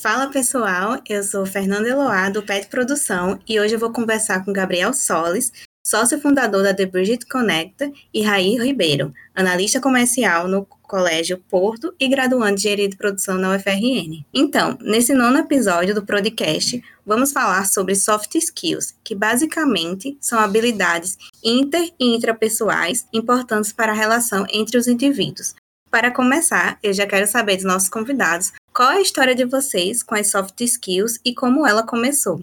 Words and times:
Fala 0.00 0.28
pessoal, 0.28 0.98
eu 1.06 1.22
sou 1.22 1.44
Fernanda 1.44 1.86
Eloá 1.86 2.30
do 2.30 2.42
PET 2.42 2.68
Produção 2.68 3.38
e 3.46 3.60
hoje 3.60 3.74
eu 3.74 3.78
vou 3.78 3.92
conversar 3.92 4.42
com 4.42 4.50
Gabriel 4.50 4.94
Solis, 4.94 5.52
sócio 5.86 6.18
fundador 6.18 6.62
da 6.62 6.72
The 6.72 6.86
Bridget 6.86 7.26
Connecta, 7.26 7.92
e 8.12 8.22
Raí 8.22 8.56
Ribeiro, 8.56 9.12
analista 9.34 9.78
comercial 9.78 10.48
no 10.48 10.64
Colégio 10.64 11.36
Porto 11.36 11.94
e 12.00 12.08
graduando 12.08 12.54
de 12.54 12.60
Engenharia 12.60 12.88
de 12.88 12.96
Produção 12.96 13.36
na 13.36 13.54
UFRN. 13.54 14.24
Então, 14.32 14.78
nesse 14.80 15.12
nono 15.12 15.36
episódio 15.36 15.94
do 15.94 16.06
podcast, 16.06 16.82
vamos 17.04 17.30
falar 17.30 17.66
sobre 17.66 17.94
soft 17.94 18.34
skills, 18.36 18.94
que 19.04 19.14
basicamente 19.14 20.16
são 20.18 20.38
habilidades 20.38 21.18
inter 21.44 21.92
e 22.00 22.16
intrapessoais 22.16 23.06
importantes 23.12 23.70
para 23.70 23.92
a 23.92 23.94
relação 23.94 24.46
entre 24.50 24.78
os 24.78 24.88
indivíduos. 24.88 25.54
Para 25.90 26.10
começar, 26.12 26.78
eu 26.82 26.94
já 26.94 27.04
quero 27.04 27.26
saber 27.26 27.56
dos 27.56 27.64
nossos 27.64 27.88
convidados 27.88 28.52
qual 28.72 28.92
é 28.92 28.96
a 28.98 29.00
história 29.00 29.34
de 29.34 29.44
vocês 29.44 30.02
com 30.02 30.14
as 30.14 30.30
soft 30.30 30.60
skills 30.60 31.18
e 31.24 31.34
como 31.34 31.66
ela 31.66 31.82
começou? 31.82 32.40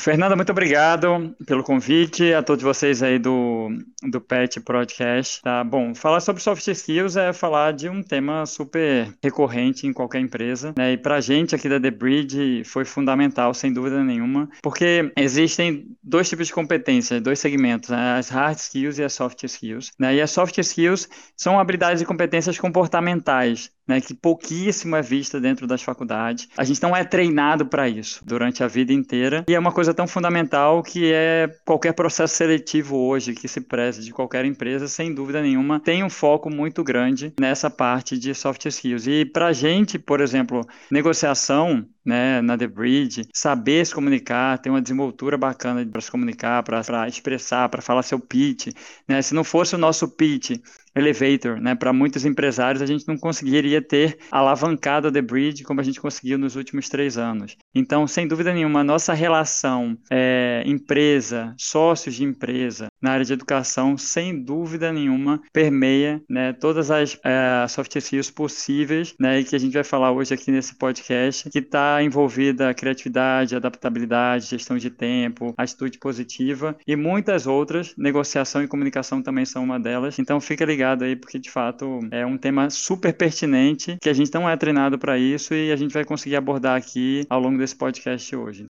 Fernanda, 0.00 0.34
muito 0.34 0.50
obrigado 0.50 1.36
pelo 1.46 1.62
convite, 1.62 2.32
a 2.32 2.42
todos 2.42 2.64
vocês 2.64 3.02
aí 3.02 3.18
do, 3.18 3.68
do 4.02 4.18
PET 4.18 4.58
Podcast. 4.60 5.42
Tá? 5.42 5.62
Bom, 5.62 5.94
falar 5.94 6.20
sobre 6.20 6.42
soft 6.42 6.66
skills 6.66 7.18
é 7.18 7.34
falar 7.34 7.72
de 7.72 7.86
um 7.86 8.02
tema 8.02 8.46
super 8.46 9.12
recorrente 9.22 9.86
em 9.86 9.92
qualquer 9.92 10.20
empresa, 10.20 10.72
né? 10.74 10.92
E 10.92 10.96
para 10.96 11.16
a 11.16 11.20
gente 11.20 11.54
aqui 11.54 11.68
da 11.68 11.78
The 11.78 11.90
Bridge 11.90 12.64
foi 12.64 12.86
fundamental, 12.86 13.52
sem 13.52 13.74
dúvida 13.74 14.02
nenhuma, 14.02 14.48
porque 14.62 15.12
existem 15.18 15.94
dois 16.02 16.26
tipos 16.26 16.46
de 16.46 16.54
competências, 16.54 17.20
dois 17.20 17.38
segmentos, 17.38 17.90
né? 17.90 18.16
as 18.16 18.30
hard 18.30 18.56
skills 18.56 18.98
e 18.98 19.04
as 19.04 19.12
soft 19.12 19.44
skills. 19.44 19.92
Né? 19.98 20.14
E 20.14 20.22
as 20.22 20.30
soft 20.30 20.56
skills 20.56 21.10
são 21.36 21.60
habilidades 21.60 22.00
e 22.00 22.06
competências 22.06 22.58
comportamentais, 22.58 23.70
né, 23.90 24.00
que 24.00 24.14
pouquíssimo 24.14 24.94
é 24.94 25.02
vista 25.02 25.40
dentro 25.40 25.66
das 25.66 25.82
faculdades. 25.82 26.48
A 26.56 26.62
gente 26.62 26.80
não 26.80 26.96
é 26.96 27.02
treinado 27.02 27.66
para 27.66 27.88
isso 27.88 28.22
durante 28.24 28.62
a 28.62 28.68
vida 28.68 28.92
inteira 28.92 29.44
e 29.48 29.54
é 29.54 29.58
uma 29.58 29.72
coisa 29.72 29.92
tão 29.92 30.06
fundamental 30.06 30.80
que 30.80 31.12
é 31.12 31.50
qualquer 31.66 31.92
processo 31.92 32.36
seletivo 32.36 32.96
hoje 32.96 33.34
que 33.34 33.48
se 33.48 33.60
preze 33.60 34.04
de 34.04 34.12
qualquer 34.12 34.44
empresa, 34.44 34.86
sem 34.86 35.12
dúvida 35.12 35.42
nenhuma, 35.42 35.80
tem 35.80 36.04
um 36.04 36.10
foco 36.10 36.48
muito 36.48 36.84
grande 36.84 37.32
nessa 37.40 37.68
parte 37.68 38.16
de 38.16 38.32
soft 38.32 38.64
skills. 38.66 39.08
E 39.08 39.24
para 39.24 39.52
gente, 39.52 39.98
por 39.98 40.20
exemplo, 40.20 40.64
negociação 40.88 41.84
né, 42.04 42.40
na 42.40 42.56
The 42.56 42.66
Bridge, 42.66 43.28
saber 43.34 43.84
se 43.84 43.94
comunicar, 43.94 44.58
ter 44.58 44.70
uma 44.70 44.82
desenvoltura 44.82 45.36
bacana 45.36 45.84
para 45.86 46.00
se 46.00 46.10
comunicar, 46.10 46.62
para 46.62 47.08
expressar, 47.08 47.68
para 47.68 47.82
falar 47.82 48.02
seu 48.02 48.18
pitch. 48.18 48.68
Né? 49.06 49.20
Se 49.22 49.34
não 49.34 49.44
fosse 49.44 49.74
o 49.74 49.78
nosso 49.78 50.08
pitch 50.08 50.58
elevator, 50.94 51.60
né? 51.60 51.74
Para 51.74 51.92
muitos 51.92 52.24
empresários, 52.24 52.82
a 52.82 52.86
gente 52.86 53.06
não 53.06 53.16
conseguiria 53.16 53.80
ter 53.80 54.18
alavancado 54.30 55.10
The 55.10 55.22
Bridge 55.22 55.62
como 55.62 55.80
a 55.80 55.84
gente 55.84 56.00
conseguiu 56.00 56.38
nos 56.38 56.56
últimos 56.56 56.88
três 56.88 57.16
anos. 57.16 57.56
Então, 57.74 58.06
sem 58.06 58.26
dúvida 58.26 58.52
nenhuma, 58.52 58.80
a 58.80 58.84
nossa 58.84 59.12
relação 59.12 59.96
é, 60.10 60.62
empresa, 60.66 61.54
sócios 61.56 62.14
de 62.14 62.24
empresa, 62.24 62.88
na 63.00 63.12
área 63.12 63.24
de 63.24 63.32
educação, 63.32 63.96
sem 63.96 64.42
dúvida 64.42 64.92
nenhuma, 64.92 65.40
permeia 65.52 66.22
né, 66.28 66.52
todas 66.52 66.90
as 66.90 67.18
é, 67.24 67.66
soft 67.68 67.94
skills 67.96 68.30
possíveis, 68.30 69.14
né, 69.18 69.40
e 69.40 69.44
que 69.44 69.54
a 69.54 69.58
gente 69.58 69.72
vai 69.72 69.84
falar 69.84 70.12
hoje 70.12 70.34
aqui 70.34 70.50
nesse 70.50 70.76
podcast, 70.76 71.48
que 71.50 71.58
está 71.58 71.89
envolvida 72.02 72.74
criatividade, 72.74 73.56
adaptabilidade, 73.56 74.46
gestão 74.46 74.76
de 74.76 74.90
tempo, 74.90 75.54
atitude 75.56 75.98
positiva 75.98 76.76
e 76.86 76.94
muitas 76.94 77.46
outras. 77.46 77.94
Negociação 77.96 78.62
e 78.62 78.68
comunicação 78.68 79.22
também 79.22 79.44
são 79.44 79.64
uma 79.64 79.80
delas. 79.80 80.18
Então, 80.18 80.40
fica 80.40 80.64
ligado 80.64 81.04
aí, 81.04 81.16
porque 81.16 81.38
de 81.38 81.50
fato 81.50 82.00
é 82.10 82.24
um 82.24 82.36
tema 82.36 82.68
super 82.70 83.12
pertinente, 83.12 83.96
que 84.00 84.08
a 84.08 84.14
gente 84.14 84.32
não 84.34 84.48
é 84.48 84.56
treinado 84.56 84.98
para 84.98 85.18
isso 85.18 85.54
e 85.54 85.72
a 85.72 85.76
gente 85.76 85.92
vai 85.92 86.04
conseguir 86.04 86.36
abordar 86.36 86.76
aqui 86.76 87.26
ao 87.28 87.40
longo 87.40 87.58
desse 87.58 87.76
podcast 87.76 88.36
hoje. 88.36 88.66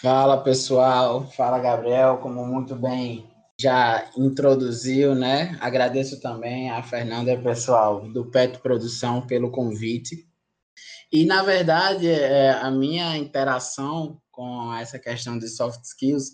Fala 0.00 0.42
pessoal, 0.42 1.28
fala 1.32 1.58
Gabriel, 1.58 2.18
como 2.18 2.46
muito 2.46 2.76
bem 2.76 3.26
já 3.60 4.08
introduziu, 4.16 5.14
né? 5.14 5.58
Agradeço 5.60 6.20
também 6.20 6.70
a 6.70 6.80
Fernanda 6.82 7.36
pessoal 7.36 8.08
do 8.08 8.24
PET 8.30 8.60
Produção 8.60 9.26
pelo 9.26 9.50
convite. 9.50 10.27
E 11.12 11.24
na 11.24 11.42
verdade, 11.42 12.08
é, 12.08 12.50
a 12.50 12.70
minha 12.70 13.16
interação 13.16 14.20
com 14.30 14.74
essa 14.74 14.98
questão 14.98 15.38
de 15.38 15.48
soft 15.48 15.82
skills 15.84 16.32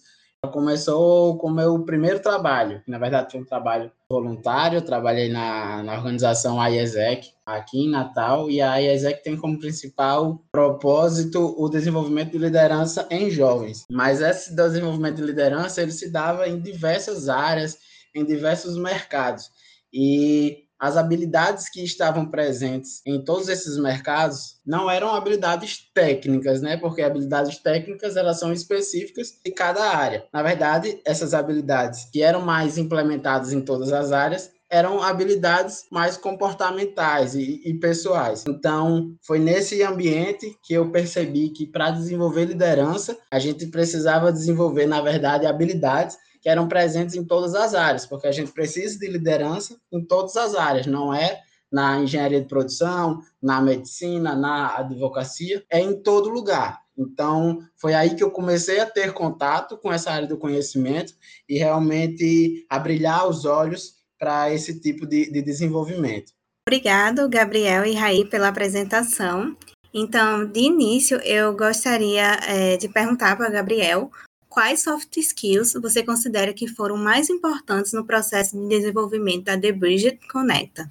Começou 0.53 1.39
com 1.39 1.49
o 1.49 1.55
meu 1.55 1.85
primeiro 1.85 2.21
trabalho, 2.21 2.83
na 2.87 2.99
verdade 2.99 3.33
foi 3.33 3.41
um 3.41 3.45
trabalho 3.45 3.91
voluntário, 4.09 4.79
eu 4.79 4.83
trabalhei 4.83 5.29
na, 5.29 5.83
na 5.83 5.95
organização 5.95 6.63
IESEC, 6.69 7.31
aqui 7.47 7.85
em 7.85 7.91
Natal, 7.91 8.51
e 8.51 8.61
a 8.61 8.77
IESEC 8.77 9.23
tem 9.23 9.37
como 9.37 9.59
principal 9.59 10.43
propósito 10.53 11.55
o 11.59 11.69
desenvolvimento 11.69 12.33
de 12.33 12.39
liderança 12.39 13.07
em 13.11 13.31
jovens. 13.31 13.85
Mas 13.91 14.21
esse 14.21 14.55
desenvolvimento 14.55 15.17
de 15.17 15.23
liderança, 15.23 15.83
ele 15.83 15.93
se 15.93 16.11
dava 16.11 16.49
em 16.49 16.61
diversas 16.61 17.29
áreas, 17.29 17.79
em 18.15 18.25
diversos 18.25 18.77
mercados. 18.77 19.51
E 19.93 20.64
as 20.85 20.99
habilidades 20.99 21.71
que 21.71 21.83
estavam 21.83 22.27
presentes 22.27 23.01
em 23.07 23.25
todos 23.25 23.49
esses 23.49 23.79
mercados 23.79 24.61
não 24.67 24.91
eram 24.91 25.15
habilidades 25.15 25.79
técnicas, 25.95 26.61
né? 26.61 26.77
Porque 26.77 27.01
habilidades 27.01 27.57
técnicas 27.57 28.17
elas 28.17 28.39
são 28.39 28.53
específicas 28.53 29.33
de 29.43 29.51
cada 29.51 29.83
área. 29.83 30.27
Na 30.31 30.43
verdade, 30.43 31.01
essas 31.07 31.33
habilidades 31.33 32.05
que 32.13 32.23
eram 32.23 32.43
mais 32.43 32.77
implementadas 32.77 33.51
em 33.51 33.63
todas 33.63 33.95
as 33.95 34.13
áreas 34.13 34.51
eram 34.69 35.03
habilidades 35.03 35.87
mais 35.91 36.19
comportamentais 36.19 37.35
e, 37.35 37.63
e 37.65 37.73
pessoais. 37.79 38.45
Então, 38.47 39.15
foi 39.23 39.39
nesse 39.39 39.83
ambiente 39.83 40.55
que 40.63 40.75
eu 40.75 40.91
percebi 40.91 41.49
que 41.49 41.67
para 41.67 41.93
desenvolver 41.93 42.45
liderança, 42.45 43.17
a 43.31 43.39
gente 43.39 43.69
precisava 43.69 44.31
desenvolver, 44.31 44.85
na 44.85 45.01
verdade, 45.01 45.47
habilidades 45.47 46.19
que 46.45 46.49
eram 46.51 46.69
presentes 46.69 47.15
em 47.15 47.25
todas 47.25 47.55
as 47.55 47.75
áreas, 47.75 48.05
porque 48.05 48.27
a 48.27 48.33
gente 48.33 48.53
precisa 48.53 48.99
de 48.99 49.09
liderança 49.09 49.79
em 49.91 50.05
todas 50.05 50.37
as 50.37 50.55
áreas, 50.55 50.87
não 50.87 51.13
é 51.15 51.41
na 51.73 51.99
engenharia 51.99 52.41
de 52.41 52.47
produção, 52.47 53.23
na 53.43 53.63
medicina, 53.63 54.37
na 54.37 54.77
advocacia, 54.77 55.65
é 55.71 55.81
em 55.81 56.03
todo 56.03 56.29
lugar. 56.29 56.83
Então, 56.97 57.61
foi 57.75 57.95
aí 57.95 58.15
que 58.15 58.23
eu 58.23 58.31
comecei 58.31 58.79
a 58.79 58.87
ter 58.87 59.15
contato 59.15 59.79
com 59.79 59.91
essa 59.91 60.11
área 60.11 60.29
do 60.29 60.37
conhecimento 60.37 61.15
e 61.49 61.57
realmente 61.57 62.67
a 62.69 62.79
brilhar 62.79 63.27
os 63.27 63.47
olhos 63.47 63.95
para 64.19 64.53
esse 64.53 64.79
tipo 64.79 65.07
de, 65.07 65.33
de 65.33 65.41
desenvolvimento. 65.41 66.31
Obrigado, 66.69 67.27
Gabriel 67.27 67.87
e 67.87 67.95
Raí, 67.95 68.27
pela 68.27 68.49
apresentação. 68.49 69.57
Então, 69.93 70.47
de 70.47 70.61
início, 70.61 71.17
eu 71.23 71.57
gostaria 71.57 72.39
é, 72.47 72.77
de 72.77 72.89
perguntar 72.89 73.35
para 73.37 73.51
Gabriel 73.51 74.11
quais 74.55 74.83
soft 74.85 75.17
skills 75.17 75.73
você 75.75 76.05
considera 76.05 76.55
que 76.55 76.69
foram 76.69 76.97
mais 76.97 77.29
importantes 77.29 77.93
no 77.93 78.07
processo 78.07 78.57
de 78.57 78.69
desenvolvimento 78.69 79.47
da 79.47 79.61
The 79.61 79.73
Bridge 79.73 80.17
Connecta? 80.31 80.89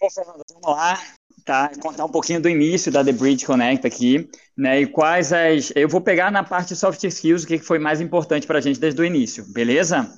Bom, 0.00 0.08
Fernanda, 0.08 0.44
vamos 0.52 0.68
lá, 0.68 1.02
tá? 1.44 1.72
Contar 1.80 2.04
um 2.04 2.08
pouquinho 2.08 2.40
do 2.40 2.48
início 2.48 2.92
da 2.92 3.04
The 3.04 3.10
Bridge 3.10 3.44
Connect 3.44 3.84
aqui, 3.84 4.30
né? 4.56 4.80
E 4.80 4.86
quais 4.86 5.32
as. 5.32 5.72
Eu 5.74 5.88
vou 5.88 6.00
pegar 6.00 6.30
na 6.30 6.44
parte 6.44 6.76
soft 6.76 7.02
skills 7.02 7.42
o 7.42 7.48
que 7.48 7.58
foi 7.58 7.80
mais 7.80 8.00
importante 8.00 8.46
para 8.46 8.58
a 8.58 8.60
gente 8.62 8.78
desde 8.78 9.00
o 9.00 9.04
início, 9.04 9.44
beleza? 9.52 10.08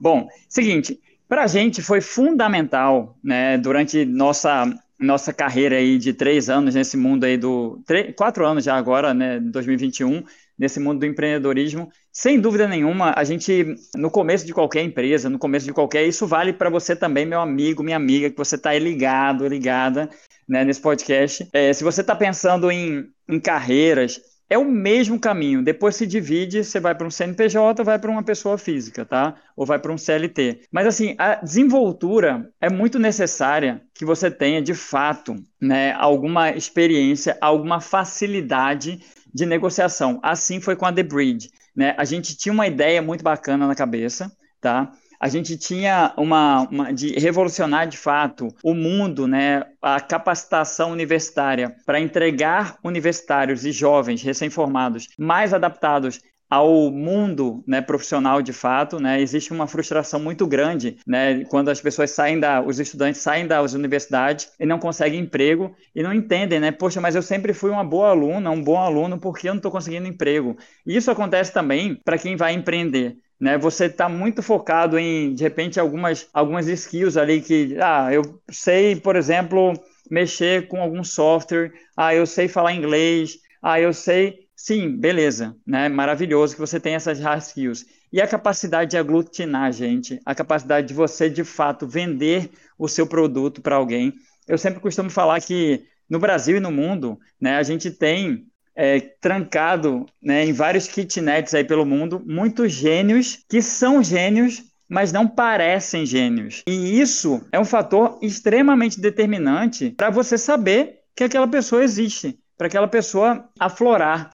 Bom, 0.00 0.28
seguinte, 0.48 1.00
para 1.28 1.44
a 1.44 1.46
gente 1.46 1.80
foi 1.80 2.00
fundamental, 2.00 3.16
né? 3.22 3.56
Durante 3.58 4.04
nossa 4.04 4.64
nossa 4.98 5.32
carreira 5.32 5.76
aí 5.76 5.96
de 5.96 6.12
três 6.12 6.50
anos 6.50 6.74
nesse 6.74 6.96
mundo 6.96 7.22
aí 7.22 7.36
do 7.36 7.80
três, 7.86 8.12
quatro 8.16 8.44
anos 8.44 8.64
já 8.64 8.74
agora, 8.74 9.14
né? 9.14 9.38
2021 9.38 10.24
nesse 10.58 10.80
mundo 10.80 10.98
do 10.98 11.06
empreendedorismo. 11.06 11.88
Sem 12.20 12.40
dúvida 12.40 12.66
nenhuma, 12.66 13.14
a 13.16 13.22
gente, 13.22 13.76
no 13.94 14.10
começo 14.10 14.44
de 14.44 14.52
qualquer 14.52 14.82
empresa, 14.82 15.30
no 15.30 15.38
começo 15.38 15.64
de 15.64 15.72
qualquer, 15.72 16.04
isso 16.04 16.26
vale 16.26 16.52
para 16.52 16.68
você 16.68 16.96
também, 16.96 17.24
meu 17.24 17.40
amigo, 17.40 17.80
minha 17.80 17.96
amiga, 17.96 18.28
que 18.28 18.36
você 18.36 18.56
está 18.56 18.76
ligado, 18.76 19.46
ligada 19.46 20.10
né, 20.48 20.64
nesse 20.64 20.80
podcast. 20.80 21.48
É, 21.52 21.72
se 21.72 21.84
você 21.84 22.00
está 22.00 22.16
pensando 22.16 22.72
em, 22.72 23.04
em 23.28 23.38
carreiras, 23.38 24.20
é 24.50 24.58
o 24.58 24.64
mesmo 24.64 25.16
caminho. 25.20 25.62
Depois 25.62 25.94
se 25.94 26.08
divide, 26.08 26.64
você 26.64 26.80
vai 26.80 26.92
para 26.92 27.06
um 27.06 27.10
CNPJ, 27.10 27.84
vai 27.84 28.00
para 28.00 28.10
uma 28.10 28.24
pessoa 28.24 28.58
física, 28.58 29.04
tá? 29.04 29.36
Ou 29.56 29.64
vai 29.64 29.78
para 29.78 29.92
um 29.92 29.96
CLT. 29.96 30.62
Mas 30.72 30.88
assim, 30.88 31.14
a 31.18 31.36
desenvoltura 31.36 32.50
é 32.60 32.68
muito 32.68 32.98
necessária 32.98 33.80
que 33.94 34.04
você 34.04 34.28
tenha 34.28 34.60
de 34.60 34.74
fato, 34.74 35.36
né, 35.60 35.92
alguma 35.92 36.50
experiência, 36.50 37.38
alguma 37.40 37.80
facilidade 37.80 38.98
de 39.32 39.46
negociação. 39.46 40.18
Assim 40.20 40.60
foi 40.60 40.74
com 40.74 40.84
a 40.84 40.92
The 40.92 41.04
Bridge. 41.04 41.48
Né? 41.78 41.94
A 41.96 42.04
gente 42.04 42.36
tinha 42.36 42.52
uma 42.52 42.66
ideia 42.66 43.00
muito 43.00 43.22
bacana 43.22 43.64
na 43.64 43.74
cabeça, 43.76 44.32
tá? 44.60 44.90
A 45.20 45.28
gente 45.28 45.56
tinha 45.56 46.12
uma, 46.16 46.62
uma 46.62 46.92
de 46.92 47.12
revolucionar 47.12 47.86
de 47.86 47.96
fato 47.96 48.48
o 48.64 48.74
mundo, 48.74 49.28
né? 49.28 49.64
A 49.80 50.00
capacitação 50.00 50.90
universitária 50.90 51.76
para 51.86 52.00
entregar 52.00 52.78
universitários 52.82 53.64
e 53.64 53.70
jovens 53.70 54.24
recém-formados 54.24 55.06
mais 55.16 55.54
adaptados 55.54 56.20
ao 56.50 56.90
mundo 56.90 57.62
né, 57.66 57.80
profissional 57.80 58.40
de 58.40 58.52
fato, 58.52 58.98
né, 58.98 59.20
existe 59.20 59.52
uma 59.52 59.66
frustração 59.66 60.18
muito 60.18 60.46
grande 60.46 60.96
né, 61.06 61.44
quando 61.44 61.68
as 61.68 61.80
pessoas 61.80 62.10
saem 62.10 62.40
da, 62.40 62.62
os 62.62 62.80
estudantes 62.80 63.20
saem 63.20 63.46
das 63.46 63.74
universidades 63.74 64.50
e 64.58 64.64
não 64.64 64.78
conseguem 64.78 65.20
emprego 65.20 65.74
e 65.94 66.02
não 66.02 66.12
entendem, 66.12 66.58
né? 66.58 66.70
Poxa, 66.72 67.00
mas 67.00 67.14
eu 67.14 67.22
sempre 67.22 67.52
fui 67.52 67.70
uma 67.70 67.84
boa 67.84 68.10
aluna, 68.10 68.50
um 68.50 68.62
bom 68.62 68.78
aluno, 68.78 69.18
por 69.18 69.36
que 69.36 69.48
eu 69.48 69.52
não 69.52 69.58
estou 69.58 69.70
conseguindo 69.70 70.06
emprego? 70.08 70.56
E 70.86 70.96
isso 70.96 71.10
acontece 71.10 71.52
também 71.52 71.94
para 71.94 72.18
quem 72.18 72.36
vai 72.36 72.54
empreender. 72.54 73.16
Né, 73.40 73.56
você 73.56 73.84
está 73.84 74.08
muito 74.08 74.42
focado 74.42 74.98
em, 74.98 75.32
de 75.32 75.44
repente, 75.44 75.78
algumas, 75.78 76.28
algumas 76.32 76.66
skills 76.66 77.16
ali 77.16 77.40
que, 77.40 77.76
ah, 77.80 78.12
eu 78.12 78.22
sei, 78.50 78.96
por 78.96 79.14
exemplo, 79.14 79.74
mexer 80.10 80.66
com 80.66 80.80
algum 80.82 81.04
software, 81.04 81.72
ah, 81.96 82.12
eu 82.14 82.26
sei 82.26 82.48
falar 82.48 82.72
inglês, 82.72 83.38
ah, 83.62 83.80
eu 83.80 83.92
sei 83.92 84.47
Sim, 84.60 84.96
beleza, 84.96 85.56
né? 85.64 85.88
Maravilhoso 85.88 86.54
que 86.54 86.60
você 86.60 86.80
tem 86.80 86.96
essas 86.96 87.20
hard 87.20 87.40
skills. 87.40 87.86
E 88.12 88.20
a 88.20 88.26
capacidade 88.26 88.90
de 88.90 88.96
aglutinar, 88.98 89.72
gente, 89.72 90.20
a 90.26 90.34
capacidade 90.34 90.88
de 90.88 90.94
você, 90.94 91.30
de 91.30 91.44
fato, 91.44 91.86
vender 91.86 92.50
o 92.76 92.88
seu 92.88 93.06
produto 93.06 93.62
para 93.62 93.76
alguém. 93.76 94.12
Eu 94.48 94.58
sempre 94.58 94.80
costumo 94.80 95.10
falar 95.10 95.40
que 95.40 95.84
no 96.10 96.18
Brasil 96.18 96.56
e 96.56 96.60
no 96.60 96.72
mundo, 96.72 97.20
né, 97.40 97.56
a 97.56 97.62
gente 97.62 97.88
tem 97.88 98.48
é, 98.74 98.98
trancado 98.98 100.04
né, 100.20 100.44
em 100.44 100.52
vários 100.52 100.88
kitnets 100.88 101.54
aí 101.54 101.62
pelo 101.62 101.86
mundo 101.86 102.20
muitos 102.26 102.72
gênios 102.72 103.38
que 103.48 103.62
são 103.62 104.02
gênios, 104.02 104.64
mas 104.88 105.12
não 105.12 105.28
parecem 105.28 106.04
gênios. 106.04 106.64
E 106.66 107.00
isso 107.00 107.46
é 107.52 107.60
um 107.60 107.64
fator 107.64 108.18
extremamente 108.20 109.00
determinante 109.00 109.90
para 109.90 110.10
você 110.10 110.36
saber 110.36 110.98
que 111.14 111.22
aquela 111.22 111.46
pessoa 111.46 111.84
existe, 111.84 112.36
para 112.56 112.66
aquela 112.66 112.88
pessoa 112.88 113.48
aflorar. 113.60 114.30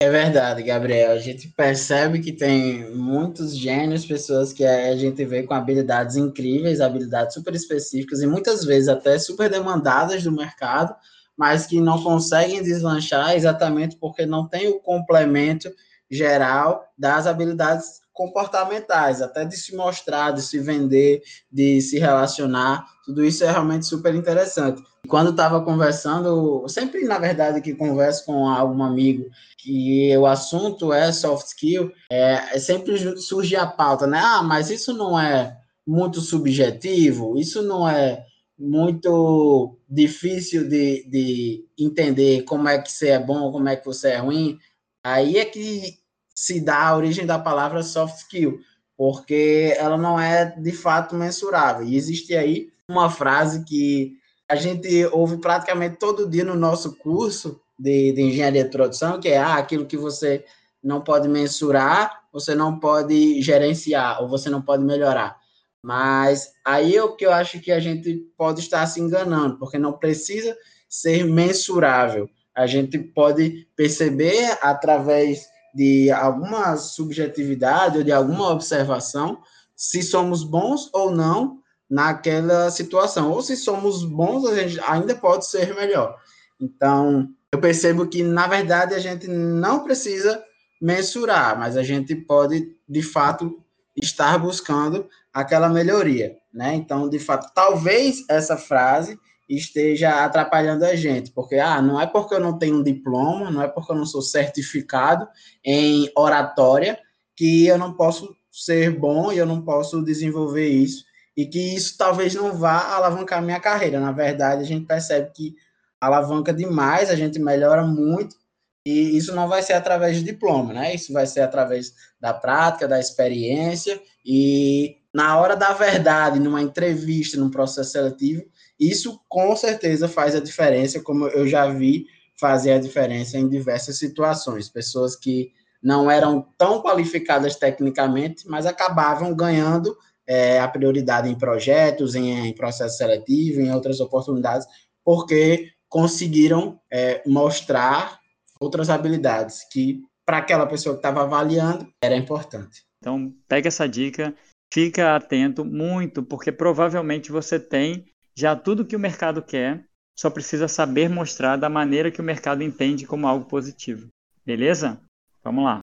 É 0.00 0.08
verdade, 0.08 0.62
Gabriel. 0.62 1.10
A 1.10 1.18
gente 1.18 1.48
percebe 1.48 2.20
que 2.20 2.30
tem 2.30 2.88
muitos 2.94 3.56
gênios, 3.56 4.06
pessoas 4.06 4.52
que 4.52 4.64
a 4.64 4.96
gente 4.96 5.24
vê 5.24 5.42
com 5.42 5.54
habilidades 5.54 6.14
incríveis, 6.14 6.80
habilidades 6.80 7.34
super 7.34 7.52
específicas 7.52 8.22
e 8.22 8.26
muitas 8.26 8.64
vezes 8.64 8.88
até 8.88 9.18
super 9.18 9.50
demandadas 9.50 10.22
do 10.22 10.30
mercado, 10.30 10.94
mas 11.36 11.66
que 11.66 11.80
não 11.80 12.00
conseguem 12.00 12.62
deslanchar 12.62 13.34
exatamente 13.34 13.96
porque 13.96 14.24
não 14.24 14.46
tem 14.46 14.68
o 14.68 14.78
complemento 14.78 15.68
geral 16.08 16.88
das 16.96 17.26
habilidades 17.26 18.00
comportamentais, 18.18 19.22
até 19.22 19.44
de 19.44 19.56
se 19.56 19.76
mostrar, 19.76 20.32
de 20.32 20.42
se 20.42 20.58
vender, 20.58 21.22
de 21.52 21.80
se 21.80 22.00
relacionar, 22.00 22.84
tudo 23.04 23.24
isso 23.24 23.44
é 23.44 23.50
realmente 23.50 23.86
super 23.86 24.12
interessante. 24.12 24.82
Quando 25.06 25.30
estava 25.30 25.64
conversando, 25.64 26.66
sempre 26.68 27.04
na 27.04 27.16
verdade 27.16 27.60
que 27.60 27.76
converso 27.76 28.26
com 28.26 28.48
algum 28.48 28.82
amigo 28.82 29.30
que 29.56 30.16
o 30.16 30.26
assunto 30.26 30.92
é 30.92 31.12
soft 31.12 31.46
skill, 31.46 31.92
é, 32.10 32.56
é 32.56 32.58
sempre 32.58 33.16
surge 33.20 33.54
a 33.54 33.68
pauta, 33.68 34.04
né? 34.04 34.20
Ah, 34.20 34.42
mas 34.42 34.68
isso 34.68 34.92
não 34.92 35.18
é 35.18 35.56
muito 35.86 36.20
subjetivo, 36.20 37.38
isso 37.38 37.62
não 37.62 37.88
é 37.88 38.26
muito 38.58 39.78
difícil 39.88 40.68
de, 40.68 41.08
de 41.08 41.64
entender 41.78 42.42
como 42.42 42.68
é 42.68 42.82
que 42.82 42.90
você 42.90 43.10
é 43.10 43.18
bom, 43.20 43.52
como 43.52 43.68
é 43.68 43.76
que 43.76 43.86
você 43.86 44.08
é 44.08 44.16
ruim. 44.16 44.58
Aí 45.04 45.38
é 45.38 45.44
que 45.44 46.00
se 46.38 46.60
dá 46.60 46.86
a 46.86 46.96
origem 46.96 47.26
da 47.26 47.36
palavra 47.36 47.82
soft 47.82 48.18
skill, 48.18 48.60
porque 48.96 49.74
ela 49.76 49.98
não 49.98 50.20
é 50.20 50.44
de 50.56 50.70
fato 50.70 51.16
mensurável. 51.16 51.84
E 51.84 51.96
existe 51.96 52.36
aí 52.36 52.68
uma 52.88 53.10
frase 53.10 53.64
que 53.64 54.16
a 54.48 54.54
gente 54.54 55.04
ouve 55.06 55.38
praticamente 55.38 55.96
todo 55.96 56.30
dia 56.30 56.44
no 56.44 56.54
nosso 56.54 56.94
curso 56.94 57.60
de, 57.76 58.12
de 58.12 58.22
engenharia 58.22 58.62
de 58.62 58.70
produção, 58.70 59.18
que 59.18 59.28
é 59.28 59.36
ah, 59.36 59.56
aquilo 59.56 59.84
que 59.84 59.96
você 59.96 60.44
não 60.80 61.00
pode 61.00 61.28
mensurar, 61.28 62.22
você 62.32 62.54
não 62.54 62.78
pode 62.78 63.42
gerenciar, 63.42 64.22
ou 64.22 64.28
você 64.28 64.48
não 64.48 64.62
pode 64.62 64.84
melhorar. 64.84 65.36
Mas 65.82 66.52
aí 66.64 66.94
é 66.94 67.02
o 67.02 67.16
que 67.16 67.26
eu 67.26 67.32
acho 67.32 67.58
que 67.58 67.72
a 67.72 67.80
gente 67.80 68.14
pode 68.36 68.60
estar 68.60 68.86
se 68.86 69.00
enganando, 69.00 69.58
porque 69.58 69.76
não 69.76 69.92
precisa 69.92 70.56
ser 70.88 71.24
mensurável. 71.24 72.30
A 72.54 72.64
gente 72.64 72.96
pode 72.96 73.66
perceber 73.74 74.56
através 74.62 75.48
de 75.74 76.10
alguma 76.10 76.76
subjetividade 76.76 77.98
ou 77.98 78.04
de 78.04 78.12
alguma 78.12 78.50
observação 78.50 79.38
se 79.76 80.02
somos 80.02 80.42
bons 80.42 80.90
ou 80.92 81.10
não 81.10 81.60
naquela 81.88 82.70
situação. 82.70 83.30
Ou 83.30 83.42
se 83.42 83.56
somos 83.56 84.04
bons, 84.04 84.44
a 84.46 84.54
gente 84.54 84.80
ainda 84.86 85.14
pode 85.14 85.46
ser 85.46 85.74
melhor. 85.74 86.16
Então, 86.60 87.28
eu 87.52 87.60
percebo 87.60 88.06
que, 88.06 88.22
na 88.22 88.46
verdade, 88.46 88.94
a 88.94 88.98
gente 88.98 89.28
não 89.28 89.84
precisa 89.84 90.42
mensurar, 90.80 91.58
mas 91.58 91.76
a 91.76 91.82
gente 91.82 92.14
pode, 92.14 92.76
de 92.88 93.02
fato, 93.02 93.62
estar 93.96 94.38
buscando 94.38 95.08
aquela 95.32 95.68
melhoria, 95.68 96.36
né? 96.52 96.74
Então, 96.74 97.08
de 97.08 97.18
fato, 97.18 97.52
talvez 97.54 98.24
essa 98.28 98.56
frase 98.56 99.18
esteja 99.48 100.24
atrapalhando 100.24 100.84
a 100.84 100.94
gente, 100.94 101.30
porque 101.30 101.56
ah, 101.56 101.80
não 101.80 102.00
é 102.00 102.06
porque 102.06 102.34
eu 102.34 102.40
não 102.40 102.58
tenho 102.58 102.76
um 102.76 102.82
diploma, 102.82 103.50
não 103.50 103.62
é 103.62 103.68
porque 103.68 103.92
eu 103.92 103.96
não 103.96 104.04
sou 104.04 104.20
certificado 104.20 105.26
em 105.64 106.10
oratória 106.16 106.98
que 107.34 107.66
eu 107.66 107.78
não 107.78 107.94
posso 107.94 108.36
ser 108.52 108.90
bom 108.90 109.32
e 109.32 109.38
eu 109.38 109.46
não 109.46 109.62
posso 109.62 110.02
desenvolver 110.02 110.68
isso 110.68 111.04
e 111.36 111.46
que 111.46 111.76
isso 111.76 111.96
talvez 111.96 112.34
não 112.34 112.52
vá 112.52 112.96
alavancar 112.96 113.40
minha 113.40 113.60
carreira. 113.60 114.00
Na 114.00 114.10
verdade, 114.10 114.62
a 114.62 114.66
gente 114.66 114.86
percebe 114.86 115.30
que 115.32 115.54
alavanca 116.00 116.52
demais, 116.52 117.10
a 117.10 117.14
gente 117.14 117.38
melhora 117.38 117.86
muito 117.86 118.36
e 118.84 119.16
isso 119.16 119.34
não 119.34 119.46
vai 119.46 119.62
ser 119.62 119.74
através 119.74 120.16
de 120.16 120.24
diploma, 120.24 120.72
né? 120.72 120.94
Isso 120.94 121.12
vai 121.12 121.26
ser 121.26 121.40
através 121.40 121.92
da 122.20 122.34
prática, 122.34 122.88
da 122.88 122.98
experiência 122.98 124.00
e 124.24 124.96
na 125.14 125.38
hora 125.38 125.54
da 125.54 125.72
verdade, 125.72 126.40
numa 126.40 126.60
entrevista, 126.60 127.36
num 127.36 127.50
processo 127.50 127.92
seletivo, 127.92 128.42
isso 128.78 129.20
com 129.28 129.54
certeza 129.56 130.08
faz 130.08 130.34
a 130.34 130.40
diferença, 130.40 131.00
como 131.00 131.26
eu 131.28 131.46
já 131.46 131.68
vi 131.68 132.06
fazer 132.38 132.72
a 132.72 132.78
diferença 132.78 133.36
em 133.36 133.48
diversas 133.48 133.98
situações. 133.98 134.68
Pessoas 134.68 135.16
que 135.16 135.50
não 135.82 136.10
eram 136.10 136.46
tão 136.56 136.80
qualificadas 136.80 137.56
tecnicamente, 137.56 138.48
mas 138.48 138.66
acabavam 138.66 139.34
ganhando 139.34 139.96
é, 140.26 140.60
a 140.60 140.68
prioridade 140.68 141.28
em 141.28 141.36
projetos, 141.36 142.14
em, 142.14 142.46
em, 142.46 142.54
processo 142.54 142.98
seletivo, 142.98 143.60
em 143.60 143.72
outras 143.72 143.98
oportunidades, 144.00 144.66
porque 145.04 145.70
conseguiram 145.88 146.78
é, 146.92 147.22
mostrar 147.26 148.20
outras 148.60 148.90
habilidades 148.90 149.66
que, 149.72 150.02
para 150.26 150.38
aquela 150.38 150.66
pessoa 150.66 150.94
que 150.94 150.98
estava 150.98 151.22
avaliando, 151.22 151.90
era 152.02 152.14
importante. 152.14 152.82
Então, 152.98 153.32
pega 153.48 153.68
essa 153.68 153.88
dica, 153.88 154.34
fica 154.72 155.16
atento 155.16 155.64
muito, 155.64 156.22
porque 156.22 156.52
provavelmente 156.52 157.32
você 157.32 157.58
tem 157.58 158.04
já 158.38 158.54
tudo 158.54 158.84
que 158.84 158.94
o 158.94 159.00
mercado 159.00 159.42
quer, 159.42 159.84
só 160.16 160.30
precisa 160.30 160.68
saber 160.68 161.10
mostrar 161.10 161.56
da 161.56 161.68
maneira 161.68 162.08
que 162.08 162.20
o 162.20 162.24
mercado 162.24 162.62
entende 162.62 163.04
como 163.04 163.26
algo 163.26 163.46
positivo. 163.46 164.06
Beleza? 164.46 165.00
Vamos 165.42 165.64
lá. 165.64 165.80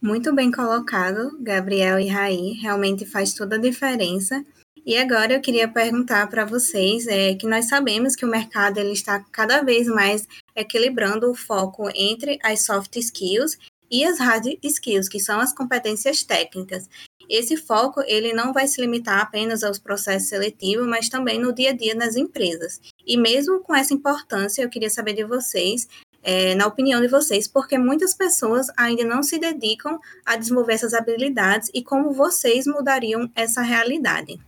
Muito 0.00 0.34
bem 0.34 0.50
colocado, 0.50 1.38
Gabriel 1.42 2.00
e 2.00 2.08
Raí. 2.08 2.52
Realmente 2.54 3.04
faz 3.04 3.34
toda 3.34 3.56
a 3.56 3.60
diferença. 3.60 4.42
E 4.84 4.96
agora 4.96 5.34
eu 5.34 5.42
queria 5.42 5.68
perguntar 5.68 6.26
para 6.30 6.46
vocês 6.46 7.06
é, 7.06 7.34
que 7.34 7.46
nós 7.46 7.66
sabemos 7.66 8.16
que 8.16 8.24
o 8.24 8.30
mercado 8.30 8.78
ele 8.78 8.92
está 8.92 9.20
cada 9.30 9.62
vez 9.62 9.86
mais 9.86 10.26
equilibrando 10.56 11.30
o 11.30 11.34
foco 11.34 11.90
entre 11.94 12.38
as 12.42 12.64
soft 12.64 12.96
skills 12.96 13.58
e 13.92 14.04
as 14.04 14.18
hard 14.18 14.46
skills, 14.62 15.08
que 15.08 15.20
são 15.20 15.38
as 15.38 15.52
competências 15.52 16.22
técnicas. 16.22 16.88
Esse 17.28 17.56
foco 17.56 18.02
ele 18.06 18.32
não 18.32 18.52
vai 18.52 18.66
se 18.66 18.80
limitar 18.80 19.20
apenas 19.20 19.62
aos 19.62 19.78
processos 19.78 20.28
seletivos, 20.28 20.86
mas 20.86 21.08
também 21.08 21.38
no 21.38 21.54
dia 21.54 21.70
a 21.70 21.72
dia 21.72 21.94
nas 21.94 22.16
empresas. 22.16 22.80
E 23.06 23.16
mesmo 23.16 23.60
com 23.60 23.74
essa 23.74 23.94
importância, 23.94 24.62
eu 24.62 24.70
queria 24.70 24.90
saber 24.90 25.12
de 25.12 25.24
vocês, 25.24 25.86
é, 26.22 26.54
na 26.54 26.66
opinião 26.66 27.00
de 27.00 27.08
vocês, 27.08 27.46
porque 27.46 27.76
muitas 27.76 28.14
pessoas 28.14 28.66
ainda 28.76 29.04
não 29.04 29.22
se 29.22 29.38
dedicam 29.38 29.98
a 30.24 30.36
desenvolver 30.36 30.74
essas 30.74 30.94
habilidades 30.94 31.70
e 31.74 31.82
como 31.82 32.12
vocês 32.12 32.66
mudariam 32.66 33.30
essa 33.34 33.60
realidade. 33.60 34.40